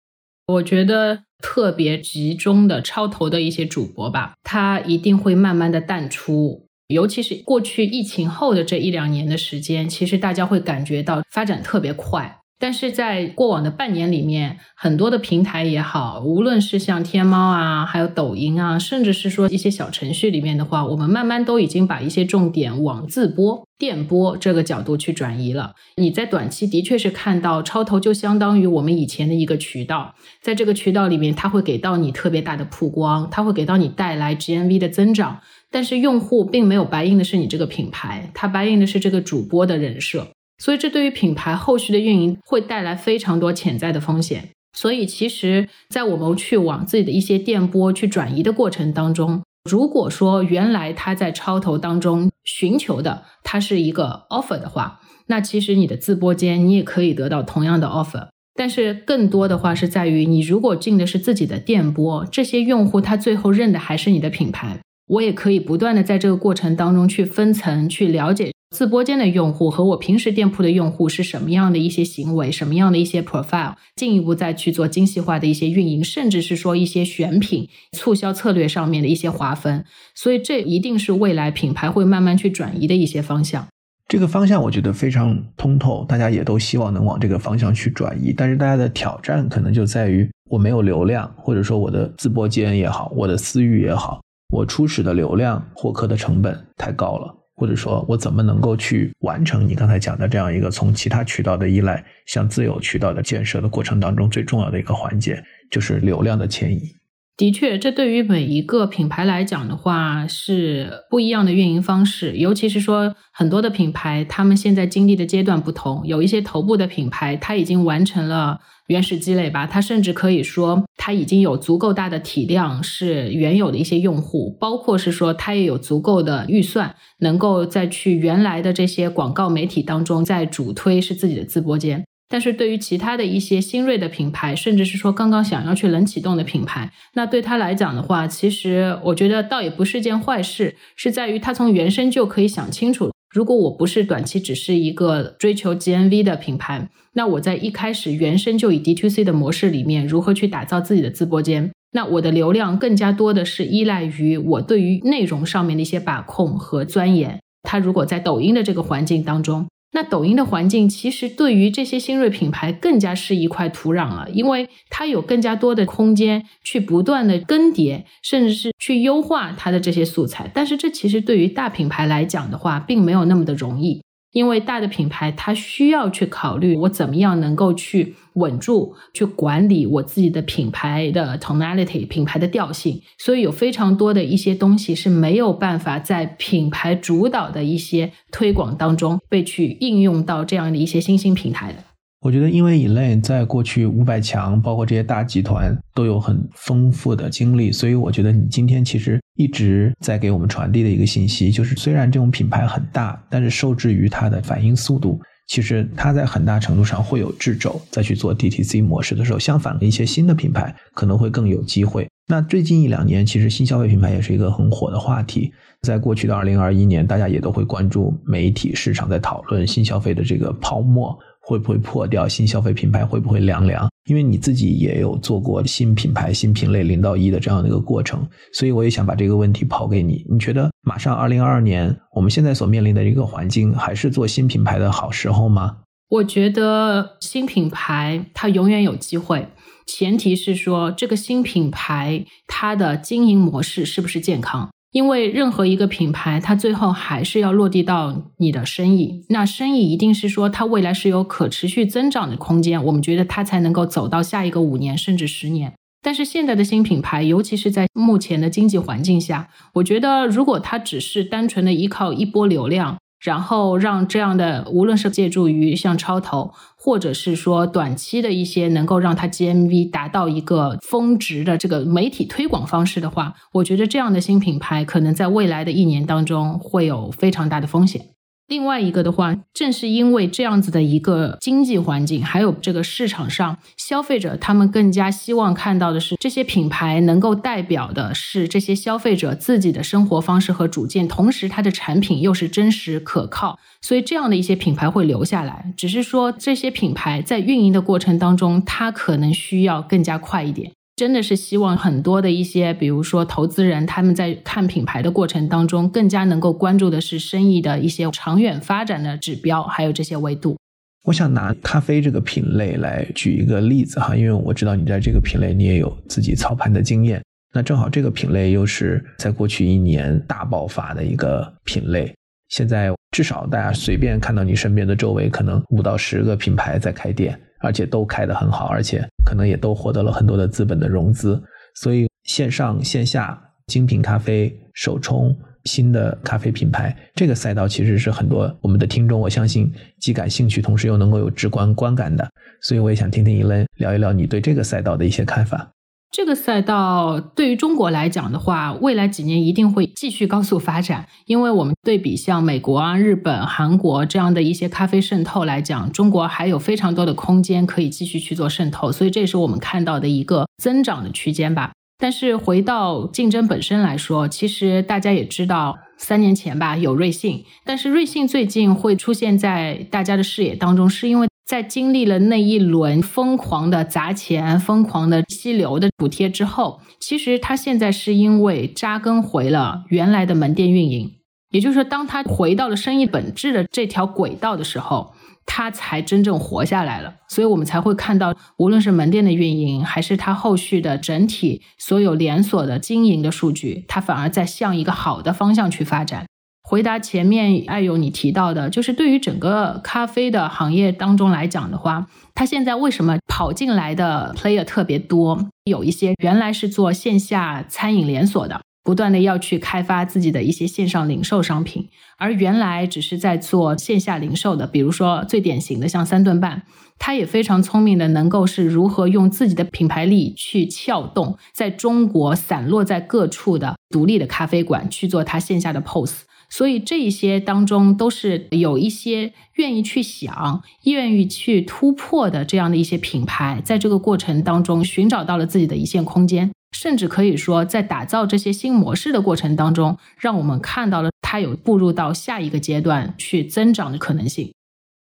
[0.47, 6.67] 我觉得特别集中的超投的一些主播吧，他一定会慢慢的淡出。
[6.89, 12.39] 尤其是过去疫情后的这一两年的时间，其实大家会感觉到发展特别快。
[12.59, 25.75] 但是在过往的半年里面，很多的平台也好，无论是像天猫啊，还有抖音啊，甚至是说一些小程序里面的话，我们慢慢都已经把一些重点往自播、电播这个角度去转移了。
[25.97, 35.41] 你在短期的确是看到超投，就相当于我们以前的一个渠道，在这个渠道里面，它会给到你特别大的曝光，它会给到你带来 GMV 的增长，
[35.71, 40.29] 但是用户并没有白印的是你这个品牌，他白印的是这个主播的人设。
[40.59, 44.51] 所以，这对于品牌后续的运营会带来非常多潜在的风险。
[44.73, 58.29] 所以，其实，在我们去往自己的一些电波去转移的过程当中，如果说原来他在超投当中寻求的它是一个 offer 的话，那其实你的自播间你也可以得到同样的 offer。
[58.55, 64.81] 但是，更多的话是在于你如果进的是自己的电波，这些用户他最后认的还是你的品牌。
[65.09, 68.53] 我也可以不断的在这个过程当中去分层去了解。
[68.71, 79.85] 自播间的用户和我平时店铺的用户是什么样的一些行为，什么样的一些 profile，进一步再去做精细化的一些运营，甚至是说一些选品、促销策略上面的一些划分。
[80.15, 83.67] 所以这一定是未来品牌会慢慢去转移的一些方向。
[84.09, 88.33] 这个方向我觉得非常通透，大家也都希望能往这个方向去转移。
[88.37, 94.21] 但是大家的挑战可能就在于我没有流量，或者说我的自播间也好，我的私域也好，
[94.53, 97.33] 我初始的流量获客的成本太高了。
[97.57, 106.95] 或者说我怎么能够去完成你刚才讲的这样一个从其他渠道的依赖向自有渠道的建设的过程当中最重要的一个环节，就是流量的迁移。
[107.37, 118.61] 的确，这对于每一个品牌来讲的话是不一样的运营方式，尤其是说很多的品牌，他们现在经历的阶段不同，有一些头部的品牌，它已经完成了。
[118.89, 132.05] 原始积累吧，它甚至可以说，它已经有足够大的体量，是原有的一些用户，包括是说，它也有足够的预算，能够再去原来的这些广告媒体当中再主推是自己的自播间。
[132.29, 143.13] 但是对于其他的一些新锐的品牌，甚至是说刚刚想要去冷启动的品牌，那对他来讲的话，其实我觉得倒也不是件坏事，是在于他从原生就可以想清楚。
[143.37, 151.71] 如果我不是短期只是一个追求 GMV 的品牌，那我在一开始原生就以 D2C 的模式里面，如何去打造自己的直播间？
[151.93, 157.39] 那我的流量更加多的是依赖于我对于内容上面的一些把控和钻研。
[157.63, 159.67] 他如果在抖音的这个环境当中。
[159.97, 170.51] 那抖音的环境其实对于这些新锐品牌更加是一块土壤了，因为它有更加多的空间去不断的更迭，甚至是去优化它的这些素材。
[170.53, 174.03] 但是这其实对于大品牌来讲的话，并没有那么的容易。
[174.37, 191.79] 因为大的品牌，它需要去考虑我怎么样能够去稳住、去管理我自己的品牌的 tonality、品牌的调性，所以有非常多的一些东西是没有办法在品牌主导的一些推广当中被去应用到这样的一些新兴平台的。
[192.27, 212.09] 我觉得，因为以类在过去五百强，包括这些大集团都有很丰富的经历，所以我觉得你今天其实一直在给我们传递的一个信息，就是虽然这种品牌很大，但是受制于它的反应速度，其实它在很大程度上会有掣肘，再去做 DTC 模式的时候，相反的一些新的品牌可能会更有机会。
[212.27, 215.53] 那最近一两年，其实新消费品牌也是一个很火的话题。
[215.83, 221.17] 在过去的二零二一年，大家也都会关注媒体市场在讨论新消费的这个泡沫
[221.47, 223.89] 会不会破掉，新消费品牌会不会凉凉？
[224.09, 230.27] 因为你自己也有做过新品牌、新品类零到一的这样的一个过程，所以我也想把这个问题抛给你。
[230.29, 235.79] 你觉得马上二零二二年，我们现在所面临的一个环境，还是做新品牌的好时候吗？
[236.09, 239.49] 我觉得新品牌它永远有机会。
[239.87, 244.69] 前提是说，这个新品牌它的经营模式是不是健康？
[244.97, 249.27] 因为任何一个品牌，它最后还是要落地到你的生意。
[249.29, 255.75] 那生意一定是说，它未来是有可持续增长的空间，我们觉得它才能够走到下一个五年甚至十年。
[256.01, 278.16] 但是现在的新品牌，尤其是在目前的经济环境下，我觉得如果它只是单纯的依靠一波流量，然后让这样的无论是借助于像超投，或者是说短期的一些能够让它 GMV 达到一个峰值的这个媒体推广方式的话，我觉得这样的新品牌可能在未来的一年当中会有非常大的风险。
[278.49, 295.73] 另外一个的话，正是因为这样子的一个经济环境，还有这个市场上消费者，他们更加希望看到的是这些品牌能够代表的是这些消费者自己的生活方式和主见，同时它的产品又是真实可靠，所以这样的一些品牌会留下来。
[295.77, 300.71] 只是说这些品牌在运营的过程当中，它可能需要更加快一点。
[300.97, 310.57] 真的是希望很多的一些，比如说投资人，他们在看品牌的过程当中，更加能够关注的是生意的一些长远发展的指标，还有这些维度。
[311.05, 317.23] 我想拿咖啡这个品类来举一个例子哈，因为我知道你在这个品类你也有自己操盘的经验。
[317.53, 322.11] 那正好这个品类又是在过去一年大爆发的一个品类，
[322.49, 327.39] 现在至少大家随便看到你身边的周围，可能五到十个品牌在开店。
[327.61, 331.43] 而且都开得很好，而且可能也都获得了很多的资本的融资，
[331.75, 342.29] 所以线上线下精品咖啡、手冲新的咖啡品牌这个赛道，其实是很多我们的听众，我相信既感兴趣，同时又能够有直观观感的。
[342.63, 345.71] 所以我也想听听伊伦聊一聊你对这个赛道的一些看法。
[346.11, 351.07] 这个赛道对于中国来讲的话，未来几年一定会继续高速发展。
[351.27, 361.73] 因为我们对比像美国啊、日本、韩国这样的一些咖啡渗透来讲，中国还有非常多的空间可以继续去做渗透，所以这是我们看到的一个增长的区间吧。
[361.99, 371.29] 但是回到竞争本身来说，其实大家也知道，三年前吧有瑞幸，但是瑞幸最近会出现在大家的视野当中，是因为。
[371.47, 381.13] 在经历了那一轮疯狂的砸钱、疯狂的吸流的补贴之后，其实他现在是因为扎根回了原来的门店运营，
[381.51, 385.15] 也就是说，当他回到了生意本质的这条轨道的时候，
[385.47, 387.15] 他才真正活下来了。
[387.29, 396.27] 所以我们才会看到，无论是门店的运营，还是他后续的整体所有连锁的经营的数据，它反而在向一个好的方向去发展。
[396.69, 405.47] 回答前面艾勇你提到的，就是对于整个咖啡的行业当中来讲的话，它现在为什么跑进来的 player 特别多？
[405.65, 411.89] 有一些原来是做线下餐饮连锁的，不断的要去开发自己的一些线上零售商品，
[412.19, 416.63] 而原来只是在做线下零售的，比如说最典型的像三顿半，
[416.99, 426.23] 他也非常聪明的能够是如何用自己的品牌力去撬动在中国散落在各处的独立的咖啡馆去做它线下的 POS。
[426.23, 426.27] e。
[426.49, 444.53] 所以这一些当中都是有一些愿意去想、愿意去突破的这样的一些品牌，在这个过程当中寻找到了自己的一线空间，甚至可以说在打造这些新模式的过程当中，让我们看到了它有步入到下一个阶段去增长的可能性。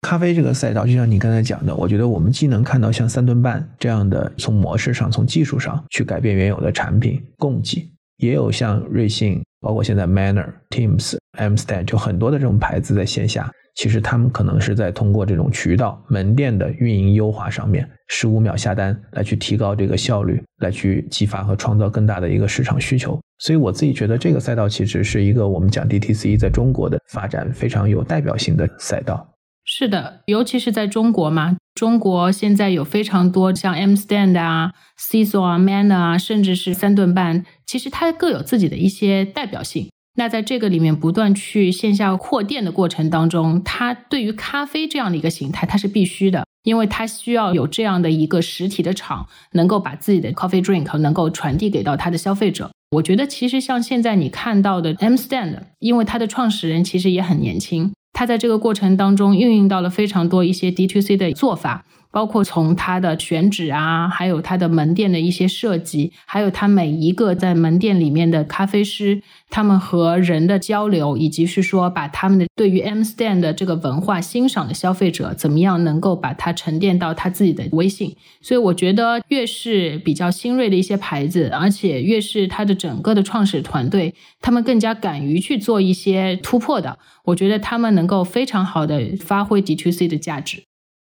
[0.03, 7.87] 咖啡这个赛道，就像你刚才讲的，我觉得我们既能看到像三顿半这样的从模式上、从技术上去改变原有的产品供给，
[8.17, 9.43] 也有像瑞幸。
[9.61, 23.21] 包括现在 Manner、Teams、m s t a n 就很多的这种牌子在线下，其实他们可能是在通过这种渠道门店的运营优化上面，十五秒下单来去提高这个效率，来去激发和创造更大的一个市场需求。
[23.39, 29.27] 所以我自己觉得这个赛道其实是一个我们讲 DTC 在中国的发展非常有代表性的赛道。
[29.65, 39.89] 是的，尤其是在中国嘛，中国现在有非常多像 M Stand 啊、C S O 啊、Man 啊，甚至是三顿半，其实它各有自己的一些代表性。
[40.17, 52.71] 那在这个里面不断去线下扩店的过程当中，它对于咖啡这样的一个形态，它是必须的，因为它需要有这样的一个实体的厂，能够把自己的 coffee drink 能够传递给到它的消费者。
[52.91, 57.93] 我觉得其实像现在你看到的 M Stand，因为它的创始人其实也很年轻。
[58.13, 61.85] 他在这个过程当中运用到了非常多一些 D to C 的做法。
[62.11, 78.17] 包括从它的选址啊，还有它的门店的一些设计，还有它每一个在门店里面的咖啡师，他们和人的交流，以及是说把他们的对于 M Stand 的这个文化欣赏的消费者，怎么样能够把它沉淀到他自己的微信。
[78.41, 90.65] 所以我觉得越是比较新锐的一些牌子，而且越是它的整个的创始团队，他们更加敢于去做一些突破的，我觉得他们能够非常好的发挥 D to C 的价值。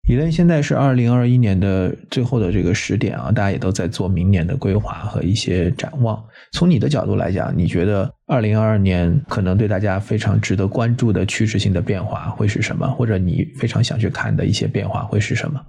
[0.09, 6.23] 以伦现在是二零二一年的最后的这个时点啊，大家也都在做明年的规划和一些展望。
[6.53, 12.87] 从你的角度来讲，你觉得二零二二年可能对大家非常值得关注的趋势性的变化会是什么？
[12.89, 15.61] 或者你非常想去看的一些变化会是什么？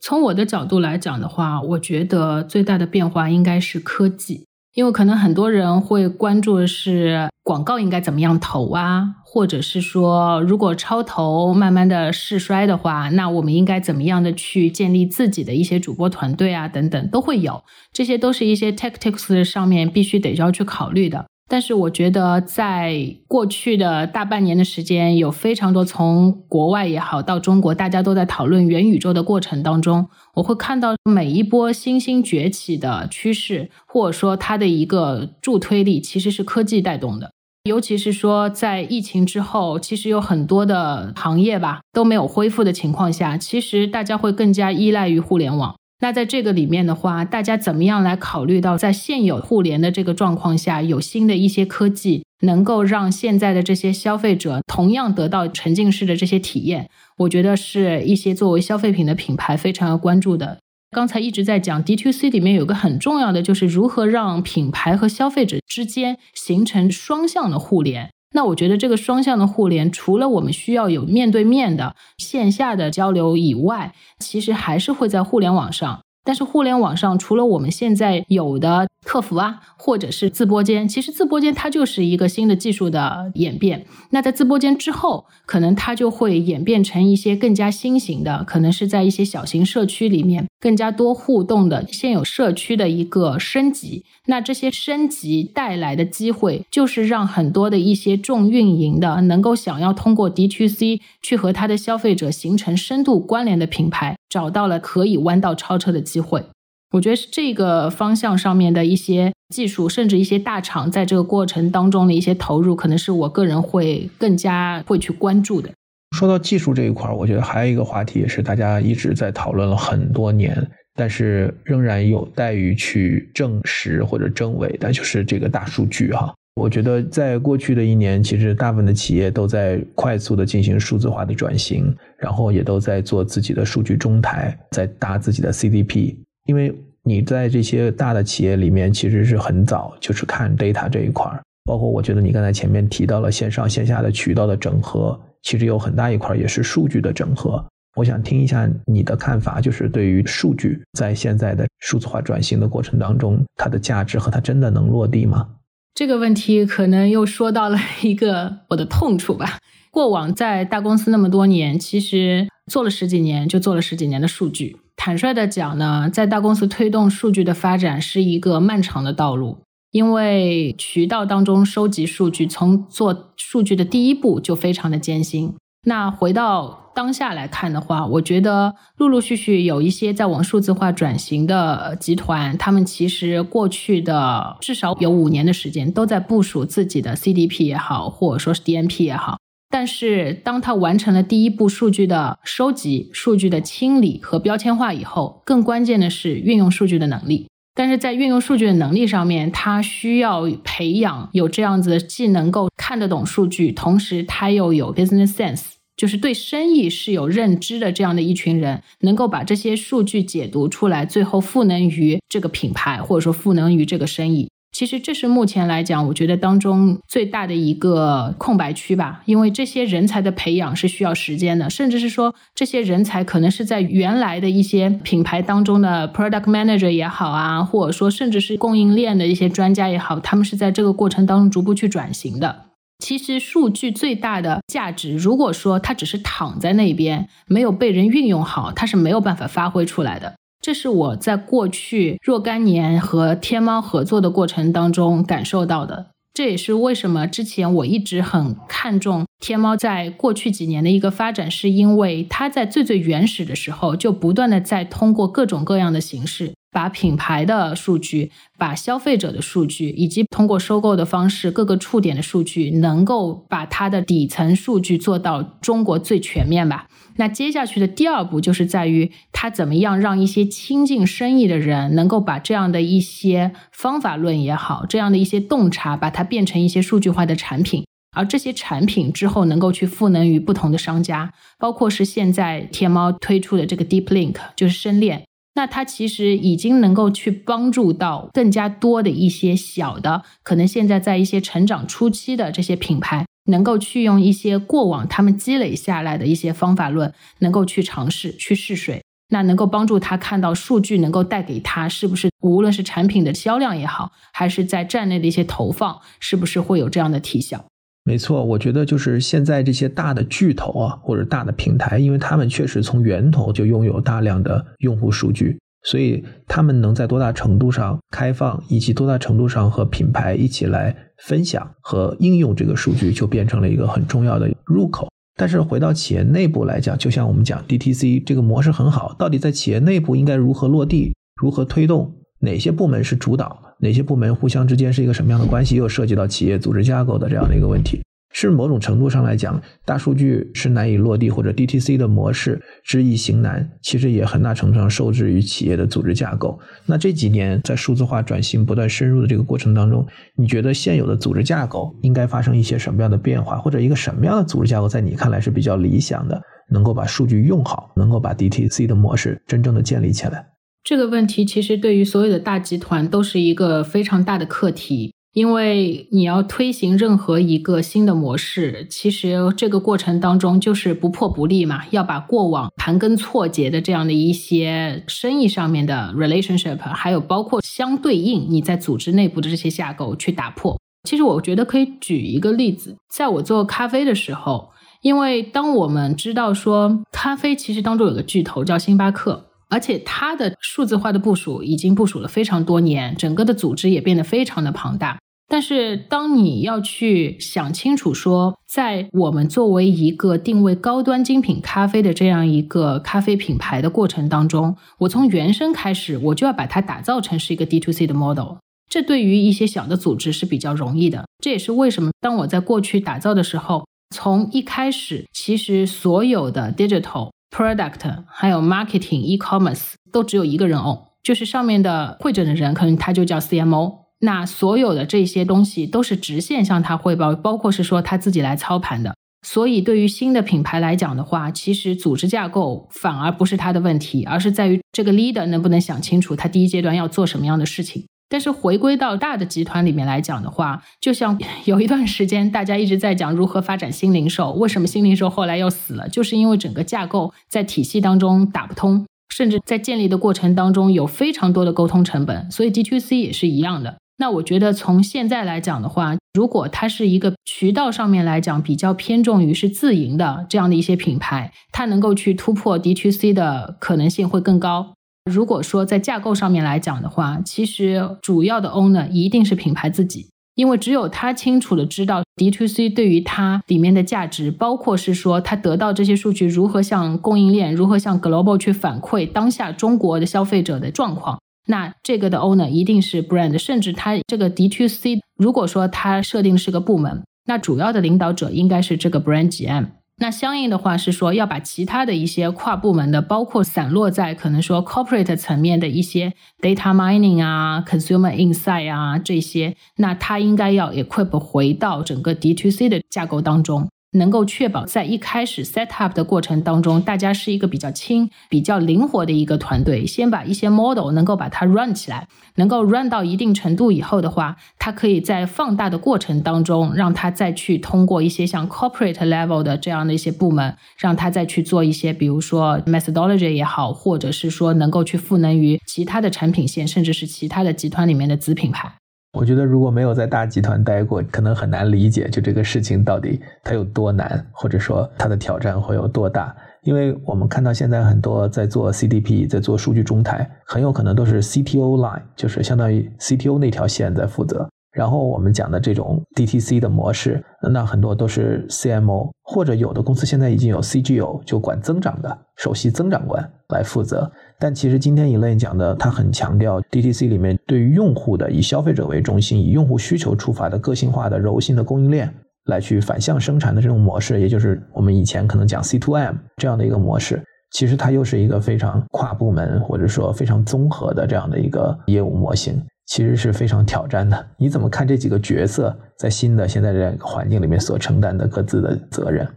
[0.00, 4.47] 从我的角度来讲的话，我觉得最大的变化应该是科技。
[4.78, 21.26] 因为可能很多人会关注的是广告应该怎么样投啊，或者是说如果超投慢慢的试衰的话，那我们应该怎么样的去建立自己的一些主播团队啊等等都会有，这些都是一些 tactics 上面必须得要去考虑的。
[21.50, 37.30] 但是我觉得，在过去的大半年的时间，有非常多从国外也好到中国，大家都在讨论元宇宙的过程当中，我会看到每一波新兴崛起的趋势，或者说它的一个助推力，其实是科技带动的。
[37.64, 45.74] 尤其是说，在疫情之后，其实有很多的行业吧都没有恢复的情况下，其实大家会更加依赖于互联网。
[46.00, 56.88] 那在这个里面的话，大家怎么样来考虑到在现有互联的这个状况下，有新的一些科技能够让现在的这些消费者同样得到沉浸式的这些体验？
[57.16, 60.58] 我觉得是一些作为消费品的品牌非常要关注的。
[60.90, 68.10] 刚才一直在讲 D to C 里面有个很重要的，就是如何让品牌和消费者之间形成双向的互联。
[68.32, 76.00] 那我觉得这个双向的互联，除了我们需要有面对面的线下的交流以外，其实还是会在互联网上。
[76.24, 83.86] 但是互联网上，除了我们现在有的客服啊，或者是自播间，其实自播间它就是一个新的技术的演变。
[84.10, 94.04] 那在自播间之后，可能它就会演变成一些更加新型的，可能是在一些小型社区里面更加多互动的现有社区的一个升级。
[94.26, 106.44] 那这些升级带来的机会，就是让很多的一些重运营的，能够想要通过 DTC 去和它的消费者形成深度关联的品牌，找到了可以弯道超车的机会。
[106.90, 115.70] 我觉得是这个方向上面的一些技术，甚至一些大厂在这个过程当中的一些投入，可能是我个人会更加会去关注的。
[116.16, 126.32] 说到技术这一块儿，我觉得还有一个话题也是大家一直在讨论了很多年，但是仍然有待于去证实或者证伪的，就是这个大数据哈。
[126.56, 136.16] 我觉得在过去的一年，其实大部分的企业都在快速的进行数字化的转型，然后也都在做自己的数据中台，在搭自己的 CDP。
[136.48, 147.62] 因为你在这些大的企业里面，其实是很早就是看 data 这一块儿，包括我觉得你刚才前面提到了线上线下的渠道的整合，其实有很大一块也是数据的整合。
[147.94, 155.48] 我想听一下你的看法，就是对于数据在现在的数字化转型的过程当中，它的价值和它真的能落地吗？
[155.94, 159.58] 这个问题可能又说到了 一个我的痛处吧。
[159.90, 164.76] 过往在大公司那么多年，其实做了十几年，就做了十几年的数据。
[164.98, 169.58] 坦率的讲呢，在大公司推动数据的发展是一个漫长的道路，
[169.92, 175.54] 因为渠道当中收集数据，从做数据的第一步就非常的艰辛。
[175.86, 189.38] 那回到当下来看的话，我觉得陆陆续续有一些在往数字化转型的集团，他们其实过去的至少有五年的时间都在部署自己的 CDP 也好，或者说是 DMP 也好。
[189.70, 197.46] 但是，当他完成了第一步数据的收集、数据的清理和标签化以后，更关键的是运用数据的能力。
[197.74, 205.64] 但是在运用数据的能力上面，他需要培养有这样子的既能够看得懂数据，同时他又有 business sense，
[205.96, 214.48] 就是对生意是有认知的这样的一群人，能够把这些数据解读出来，最后赋能于这个品牌，或者说赋能于这个生意。
[214.78, 219.22] 其实这是目前来讲，我觉得当中最大的一个空白区吧。
[219.24, 232.66] 因为这些人才的培养是需要时间的，甚至是说这些人才可能是在原来的一些品牌当中的 product manager 也好啊，或者说甚至是供应链的一些专家也好，他们是在这个过程当中逐步去转型的。
[233.00, 240.36] 其实数据最大的价值，如果说它只是躺在那边，没有被人运用好，它是没有办法发挥出来的。
[240.60, 246.08] 这是我在过去若干年和天猫合作的过程当中感受到的。
[246.34, 266.86] 这也是为什么之前我一直很看重天猫在过去几年的一个发展，是因为它在最最原始的时候就不断的在通过各种各样的形式，把品牌的数据、把消费者的数据，以及通过收购的方式各个触点的数据，能够把它的底层数据做到中国最全面吧。
[267.18, 277.84] 那接下去的第二步就是在于他怎么样让一些亲近生意的人能够把这样的一些方法论也好，这样的一些洞察，把它变成一些数据化的产品，
[278.16, 285.24] 而这些产品之后能够去赋能于不同的商家，包括是现在天猫推出的这个 Deep Link，就是深链，
[285.58, 293.26] 那它其实已经能够去帮助到更加多的一些小的，可能现在在一些成长初期的这些品牌。
[293.50, 307.64] 能够去用一些过往他们积累下来的一些方法论，能够去尝试去试水，那能够帮助他看到数据能够带给他是不是无论是产品的销量也好，还是在站内的一些投放，是不是会有这样的提效？
[308.04, 315.58] 没错，我觉得就是现在这些大的巨头啊，或者大的平台，因为他们确实从源头就拥有大量的用户数据。
[315.84, 320.94] 所以他们能在多大程度上开放，以及多大程度上和品牌一起来
[321.24, 325.08] 分享和应用这个数据，就变成了一个很重要的入口。
[325.36, 338.00] 但是回到企业内部来讲，就像我们讲 DTC 这个模式很好，到底在企业内部应该如何落地，如何推动，哪些部门是主导，哪些部门互相之间是一个什么样的关系，又涉及到企业组织架构的这样的一个问题。
[338.30, 346.58] 是某种程度上来讲，大数据是难以落地，或者 DTC 的模式知易行难，其实也很大程度上受制于企业的组织架构。
[346.84, 350.06] 那这几年在数字化转型不断深入的这个过程当中，
[350.36, 360.46] 你觉得现有的组织架构应该发生一些什么样的变化，或者一个什么样的组织架构在你看来是比较理想的，能够把数据用好，能够把 DTC 的模式真正的建立起来？
[360.82, 365.14] 这个问题其实对于所有的大集团都是一个非常大的课题。
[365.34, 380.76] 因为你要推行任何一个新的模式，其实这个过程当中就是不破不立嘛，要把过往盘根错节的这样的一些生意上面的 relationship，还有包括相对应你在组织内部的这些架构去打破。
[381.08, 384.70] 其实我觉得可以举一个例子，在我做咖啡的时候，
[385.02, 389.44] 因为当我们知道说咖啡其实当中有个巨头叫星巴克。
[389.68, 395.18] 而且它的数字化的部署已经部署了非常多年，整个的组织也变得非常的庞大。
[395.50, 408.56] 但是，当你要去想清楚说，在我们作为一个定位高端精品咖啡的这样一个咖啡品牌的过程当中，我从原生开始，我就要把它打造成是一个 D to C 的 model。
[408.90, 411.24] 这对于一些小的组织是比较容易的。
[411.42, 417.30] 这也是为什么当我在过去打造的时候，从一开始，其实所有的 digital。
[417.58, 423.94] Product 还有 Marketing、E-commerce 都只有一个人 own，就是上面的会诊的人，可能他就叫 CMO。
[424.20, 429.16] 那所有的这些东西都是直线向他汇报，包括是说他自己来操盘的。
[429.44, 438.04] 所以对于新的品牌来讲的话，其实组织架构反而不是他的问题，而是在于这个 leader 能不能想清楚他第一阶段要做什么样的事情。
[438.28, 446.08] 但是回归到大的集团里面来讲的话，就像 有一段时间大家一直在讲如何发展新零售，为什么新零售后来又死了？
[446.08, 452.50] 就是因为整个架构在体系当中打不通，甚至在建立的过程当中有非常多的沟通成本。
[452.50, 453.96] 所以 D to C 也是一样的。
[454.20, 464.94] 那我觉得从现在来讲的话，如果它是一个渠道上面来讲比较偏重于是自营的这样的一些品牌，它能够去突破 D to C 的可能性会更高。
[465.28, 489.20] 如果说在架构上面来讲的话，其实主要的 owner 一定是品牌自己，因为只有他清楚的知道 D to C 对于它里面的价值，包括是说他得到这些数据如何向供应链、如何向 global 去反馈当下中国的消费者的状况，那这个的 owner 一定是 brand，甚至他这个 D to C 如果说他设定是个部门，那主要的领导者应该是这个
[489.20, 489.86] brand GM。
[490.20, 503.88] 那相应的话是说，要把其他的一些跨部门的，包括散落在可能说 corporate 层面的一些 data mining 啊、consumer insight 啊这些，那它应该要 equip 回到整个 D to C 的架构当中。
[504.12, 510.06] 能够确保在一开始 set up 的过程当中，大家是一个比较轻、比较灵活的一个团队。
[510.06, 528.97] 先把一些 model 能够把它 run 起来，能够 run 到一定程度以后的话，它可以在放大的过程当中，让它再去通过一些像 corporate level 的这样的一些部门，让它再去做一些，比如说 methodology 也好，或者是说能够去赋能于其他的产品线，甚至是其他的集团里面的子品牌。
[529.38, 536.52] 我觉得如果没有在大集团待过，可能很难理解就这个事情到底它有多难，或者说它的挑战会有多大。
[536.82, 544.68] 因为我们看到现在很多在做 CDP、在做数据中台，很有可能都是 CTO line，就是相当于 CTO 那条线在负责。
[544.90, 554.28] 然后我们讲的这种 DTC 的模式，那很多都是 CMO 或者有的公司现在已经有 CGO，就管增长的首席增长官来负责。
[554.60, 562.32] 但其实今天 Elaine 讲的，他很强调 DTC 里面对于用户的以消费者为中心、以用户需求出发的个性化的柔性的供应链
[562.64, 567.42] 来去反向生产的这种模式，也就是我们以前可能讲 C to M 这样的一个模式。
[567.70, 572.82] 其实它又是一个非常跨部门或者说非常综合的这样的一个业务模型。
[573.06, 574.46] 其实是非常挑战的。
[574.58, 579.48] 你怎么看这几个角色在新的现在这样一个环境里面所承担的各自的责任？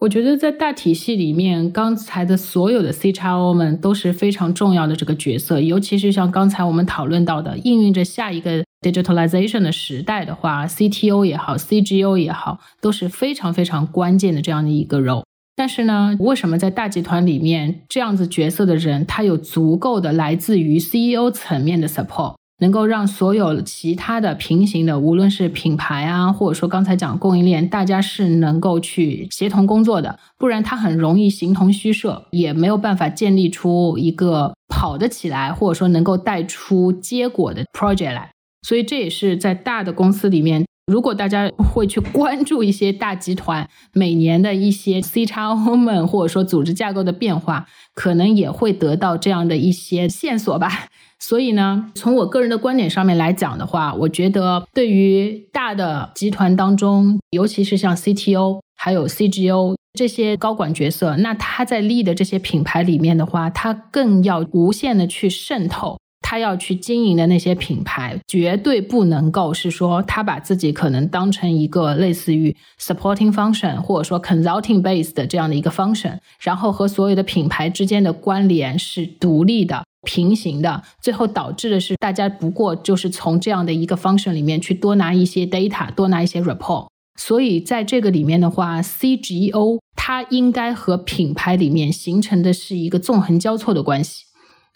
[0.00, 5.60] 我觉得在大体系里面，刚才的所有的 C x O 们都是非常重要的这个角色。
[5.60, 15.22] 尤其是像刚才我们讨论到的，应运着下一个 digitalization 的时代的话，CTO 也好，CGO 也好，都是非常非常关键的这样的一个 role。
[15.56, 22.34] 但是呢，为什么在大集团里面这样子角色的人，他有足够的来自于 CEO 层面的 support？
[22.58, 38.30] 能够让所有其他的平行的，无论是品牌啊，或者说刚才讲供应链，大家是能够去协同工作的，不然它很容易形同虚设，也没有办法建立出一个跑得起来，或者说能够带出结果的 project 来。
[38.62, 50.86] 所以这也是在大的公司里面，如果大家会去关注一些大集团每年的一些 C 叉 O 们，或者说组织架构的变化，可能也会得到这样的一些线索吧。
[51.18, 65.98] 所以呢，从我个人的观点上面来讲的话，我觉得对于大的集团当中，尤其是像 CTO 还有 CGO 这些高管角色，那他在立的这些品牌里面的话，他更要无限的去渗透。
[66.26, 86.86] 他要去经营的那些品牌，绝对不能够是说他把自己可能当成一个类似于 supporting function 或者说 consulting base 的这样的一个 function，然后和所有的品牌之间的关联是独立的、平行的，最后导致的是大家不过就是从这样的一个 function 里面去多拿一些 data，多拿一些 report。
[87.20, 94.24] 所以在这个里面的话，CGO 它应该和品牌里面形成的是一个纵横交错的关系。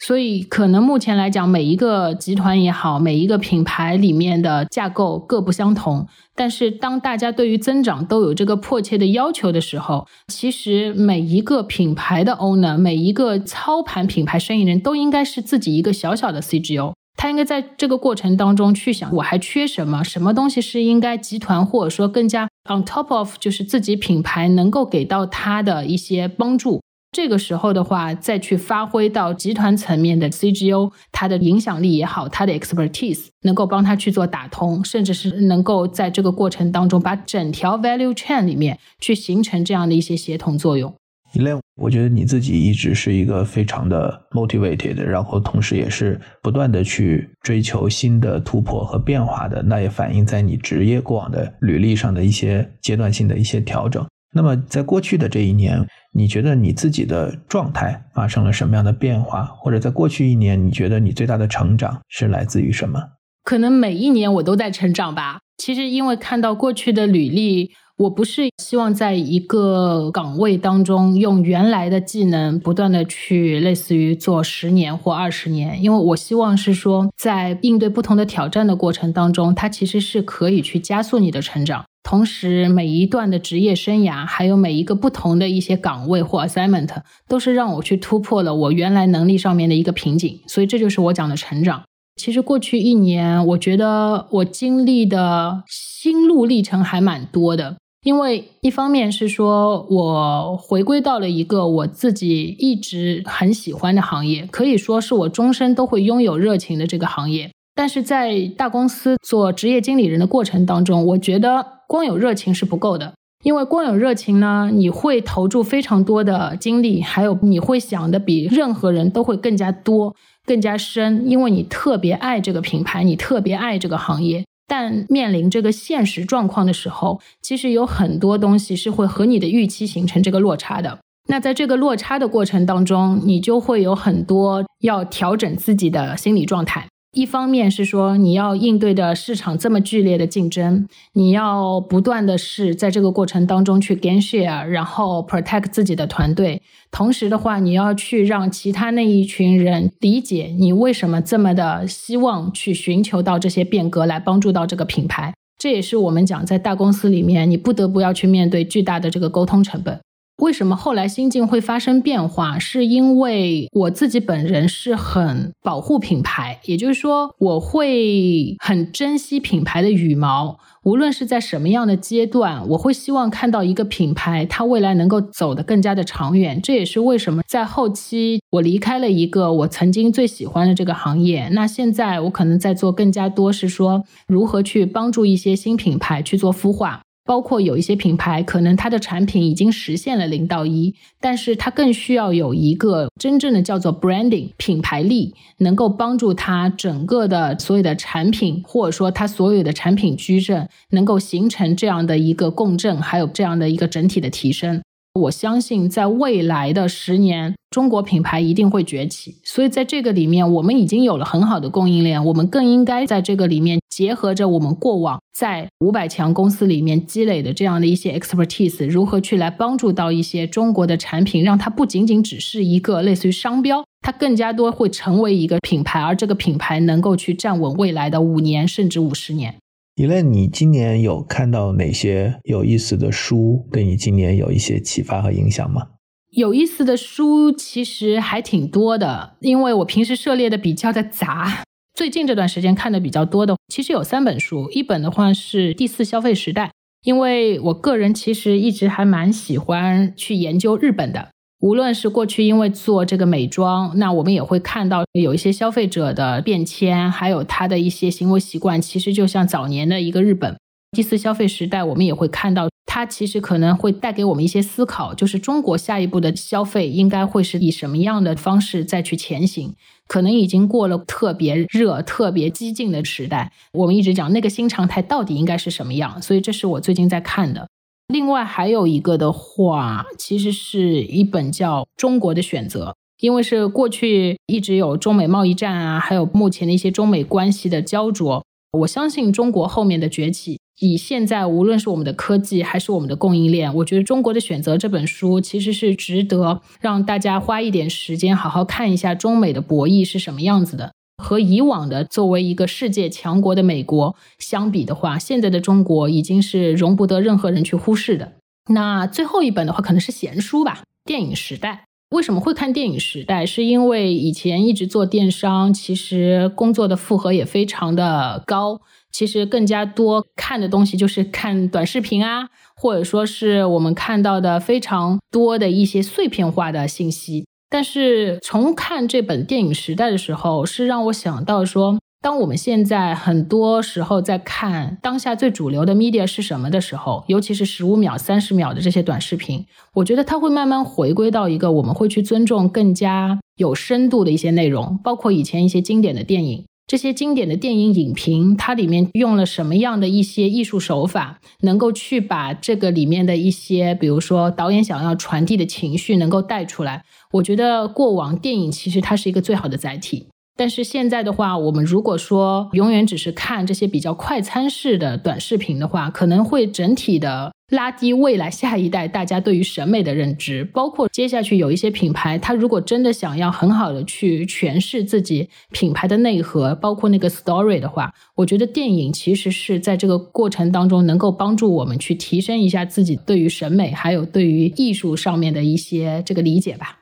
[0.00, 6.06] 所以，可能目前来讲，每一个集团也好，每一个品牌里面的架构各不相同。
[6.36, 16.92] 但是，当大家对于增长都有这个迫切的要求的时候，其实每一个品牌的 owner，每一个操盘品牌生意人都应该是自己一个小小的 CGO。
[17.16, 20.04] 他应该在这个过程当中去想，我还缺什么？
[20.04, 26.80] 什么东西是应该集团或者说更加 on top of，就是自己品牌能够给到他的一些帮助。
[27.10, 40.94] 这个时候的话，再去发挥到集团层面的 CGO，它的影响力也好，它的 expertise 能够帮他去做打通，甚至是能够在这个过程当中把整条 value chain 里面去形成这样的一些协同作用。
[41.34, 54.06] e l 我觉得你自己一直是一个非常的 motivated，然后同时也是不断的去追求新的突破和变化的，那也反映在你职业过往的履历上的一些阶段性的一些调整。
[54.32, 55.86] 那么在过去的这一年。
[56.14, 59.44] 你觉得你自己的状态发生了什么样的变化？
[59.44, 62.98] 或者在过去一年，你觉得你最大的成长是来自于什么？
[63.44, 65.38] 可能每一年我都在成长吧。
[65.58, 81.84] 其实因为看到过去的履历，我不是希望在一个岗位当中用原来的技能不断的去类似于做十年或二十年，因为我希望是说在应对不同的挑战的过程当中，它其实是可以去加速你的成长。
[82.02, 86.88] 同时，每一段的职业生涯，还有每一个不同的一些岗位或 assignment，
[87.28, 90.40] 都是让我去突破了我原来能力上面的一个瓶颈。
[90.46, 91.82] 所以，这就是我讲的成长。
[92.16, 97.76] 其实过去一年，我觉得我经历的心路历程还蛮多的。
[98.04, 107.50] 因为一方面是说我回归到了一个我自己一直很喜欢的行业，可以说是我终身都会拥有热情的这个行业。
[107.74, 120.14] 但是在大公司做职业经理人的过程当中，我觉得光有热情是不够的，因为光有热情呢，你会投注非常多的精力，还有你会想的比任何人都会更加多、
[120.44, 124.44] 更加深，因为你特别爱这个品牌，你特别爱这个行业。
[124.70, 130.98] 但面临这个现实状况的时候，其实有很多东西是会和你的预期形成这个落差的。
[131.30, 136.86] 那在这个落差的过程当中，你就会有很多要调整自己的心理状态。
[137.18, 146.62] 一方面是说你要应对的市场这么剧烈的竞争，你要不断的是在这个过程当中去 gain share，然后 protect 自己的团队。
[146.92, 155.34] 同时的话，你要去让其他那一群人理解你为什么这么的希望去寻求到这些变革来帮助到这个品牌。
[155.58, 159.98] 这也是我们讲在大公司里面，你不得不要去面对巨大的这个沟通成本。
[160.38, 162.58] 为什么后来心境会发生变化？
[162.60, 170.58] 是因为我自己本人是很保护品牌，也就是说，我会很珍惜品牌的羽毛。
[170.84, 176.62] 无论是在什么样的阶段，我会希望看到一个品牌，它未来能够走得更加的长远。
[176.62, 181.48] 这也是为什么在后期我离开了一个我曾经最喜欢的这个行业。
[181.48, 187.02] 那现在我可能在做更加多是说如何去帮助一些新品牌去做孵化。
[187.28, 204.80] 包括有一些品牌，可能它的产品已经实现了零到一，但是它更需要有一个真正的叫做 branding 品牌力，能够帮助它整个的所有的产品，或者说它所有的产品矩阵，能够形成这样的一个共振，还有这样的一个整体的提升。
[205.18, 209.36] 我相信，在未来的十年，中国品牌一定会崛起。
[209.44, 229.56] 所以，在这个里面，我们已经有了很好的供应链，我们更应该在这个里面结合着我们过往在五百强公司里面积累的这样的一些 expertise，如何去来帮助到一些中国的产品，让它不仅仅只是一个类似于商标，它更加多会成为一个品牌，而这个品牌能够去站稳未来的五年甚至五十年。
[229.98, 235.88] 一类，你今年有看到哪些有意思的书，对你今年有一些启发和影响吗？
[236.30, 241.64] 有意思的书其实还挺多的，因为我平时涉猎的比较的杂。
[241.94, 246.66] 最近这段时间看的比较多的，其实有三本书，一本的话是《第四消费时代》，
[247.02, 251.30] 因为我个人其实一直还蛮喜欢去研究日本的。
[251.60, 260.56] 无论是过去因为做这个美妆，那我们也会看到有一些消费者的变迁，还有他的一些行为习惯，其实就像早年的一个日本
[260.92, 269.74] 第四消费时代，我们也会看到它其实可能会带给我们一些思考，就是中国下一步的消费应该会是以什么样的方式再去前行？
[270.06, 276.22] 可能已经过了特别热、特别激进的时代，我们一直讲那个新常态到底应该是什么样？
[276.22, 277.68] 所以这是我最近在看的。
[278.08, 282.86] 另外还有一个的话，其实是一本叫《中国的选择》，
[283.20, 288.42] 因为是过去一直有中美贸易战啊，还有目前的一些中美关系的焦灼。
[288.72, 300.92] 我相信中国后面的崛起，以现在无论是我们的科技还是我们的供应链，我觉得《中国的选择》这本书其实是值得让大家花一点时间好好看一下中美的博弈是什么样子的。
[301.22, 308.32] 和以往的作为一个世界强国的美国相比的话，现在的中国已经是容不得任何人去忽视的。
[308.70, 311.84] 那最后一本的话，可能是闲书吧，《电影时代》。
[312.16, 313.42] 为什么会看《电影时代》？
[313.46, 318.80] 是因为以前一直做电商，其实工作的负荷也非常的高。
[319.10, 327.46] 其实更加多看的东西就是看短视频啊，或者说是我们看到的非常多的一些碎片化的信息。
[327.70, 346.64] 但是从看这本电影时代的时候，是让我想到说，当我们现在很多时候在看当下最主流的 media 是什么的时候，尤其是十五秒、三十秒的这些短视频，我觉得它会慢慢回归到一个我们会去尊重更加有深度的一些内容，包括以前一些经典的电影。
[346.88, 357.04] 这些经典的电影影评，它里面用了什么样的一些艺术手法，能够去把这个里面的一些，比如说导演想要传递的情绪，能够带出来？
[357.32, 360.28] 我觉得过往电影其实它是一个最好的载体。
[360.56, 370.64] 但是现在的话，我们如果说永远只是看这些比较快餐式的短视频的话，可能会整体的拉低未来下一代大家对于审美的认知。
[370.64, 386.98] 包括接下去有一些品牌，它如果真的想要很好的去诠释自己品牌的内核，包括那个 story 的话，我觉得电影其实是在这个过程当中能够帮助我们去提升一下自己对于审美还有对于艺术上面的一些这个理解吧。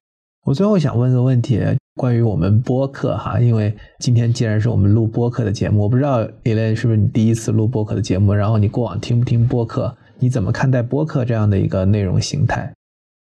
[0.47, 1.61] 我最后想问个问题。
[1.97, 9.97] 关于我们播客哈，因为今天既然是我们录播客的节目，我不知道 Elaine 是不是你第一次录播客的节目，然后你过往听不听播客？
[10.19, 12.73] 你怎么看待播客这样的一个内容形态？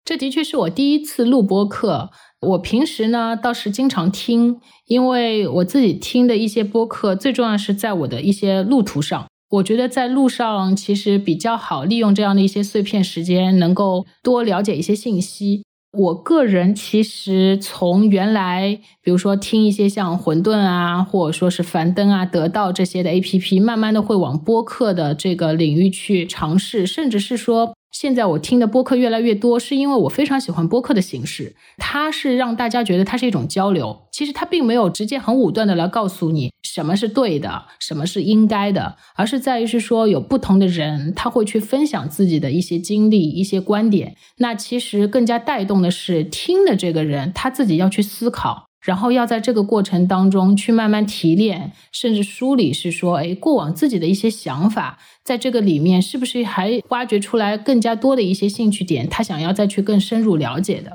[0.05, 2.09] 这的确是我第一次录播客。
[2.41, 15.63] 我平时呢倒是经常听，因为我自己听的一些播客，最重要是在我的一些路途上，我觉得在路上其实比较好利用这样的一些碎片时间，能够多了解一些信息。
[15.91, 27.73] 我个人其实从原来，比如说听一些像混沌啊，或者说是樊登啊、得到这些的 A P P，慢慢的会往播客的这个领域去尝试，甚至是说。
[27.91, 31.55] 现在我听的播客越来越多，是因为我非常喜欢播客的形式。
[31.77, 44.15] 它是让大家觉得它是一种交流，其实它并没有直接很武断的来告诉你什么是对的，什么是应该的，而是在于是说有不同的人，他会去分享自己的一些经历、一些观点。
[44.37, 48.68] 那其实更加带动的是听的这个人他自己要去思考。
[48.89, 60.91] 然后要在这个过程当中去慢慢提炼，甚至梳理，是说，哎，过往自己的一些想法，在这个里面是不是还挖掘出来更加多的一些兴趣点，他想要再去更深入了解的。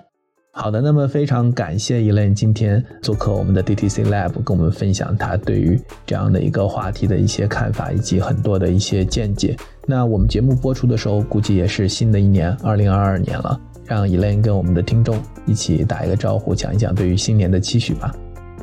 [0.50, 9.56] 好的，那么非常感谢 Elaine 今天做客我们的 DTC Lab，跟我们分享他对于这样的一个话题的一些看法，以及很多的一些见解。
[9.86, 13.60] 那我们节目播出的时候，估计也是新的一年，二零二二年了。
[13.86, 18.14] 让 Elaine 跟我们的听众一起打一个招呼，讲一讲对于新年的期许吧。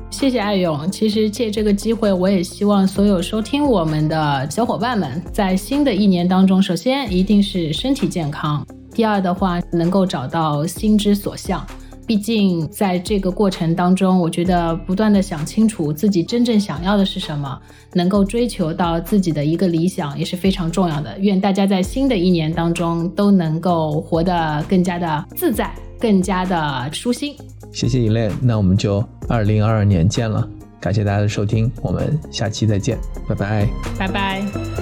[0.09, 0.91] 谢谢艾勇。
[0.91, 11.65] 其实借这个机会，我也希望所有收听我们的小伙伴们，在新的一年当中，首先一定是身体健康，第二的话，能够找到心之所向。
[12.07, 17.57] 毕竟，在这个过程当中，我觉得不断的想清楚自己真正想要的是什么，
[17.93, 21.17] 能够追求到自己的一个理想也是非常重要的。
[21.19, 27.35] 愿大家在新的一年当中都能够活得更加的自在，更加的舒心。
[27.71, 30.47] 谢谢 Elaine，那我们就二零二二年见了。
[30.81, 32.97] 感谢大家的收听，我们下期再见，
[33.29, 34.80] 拜拜，拜拜。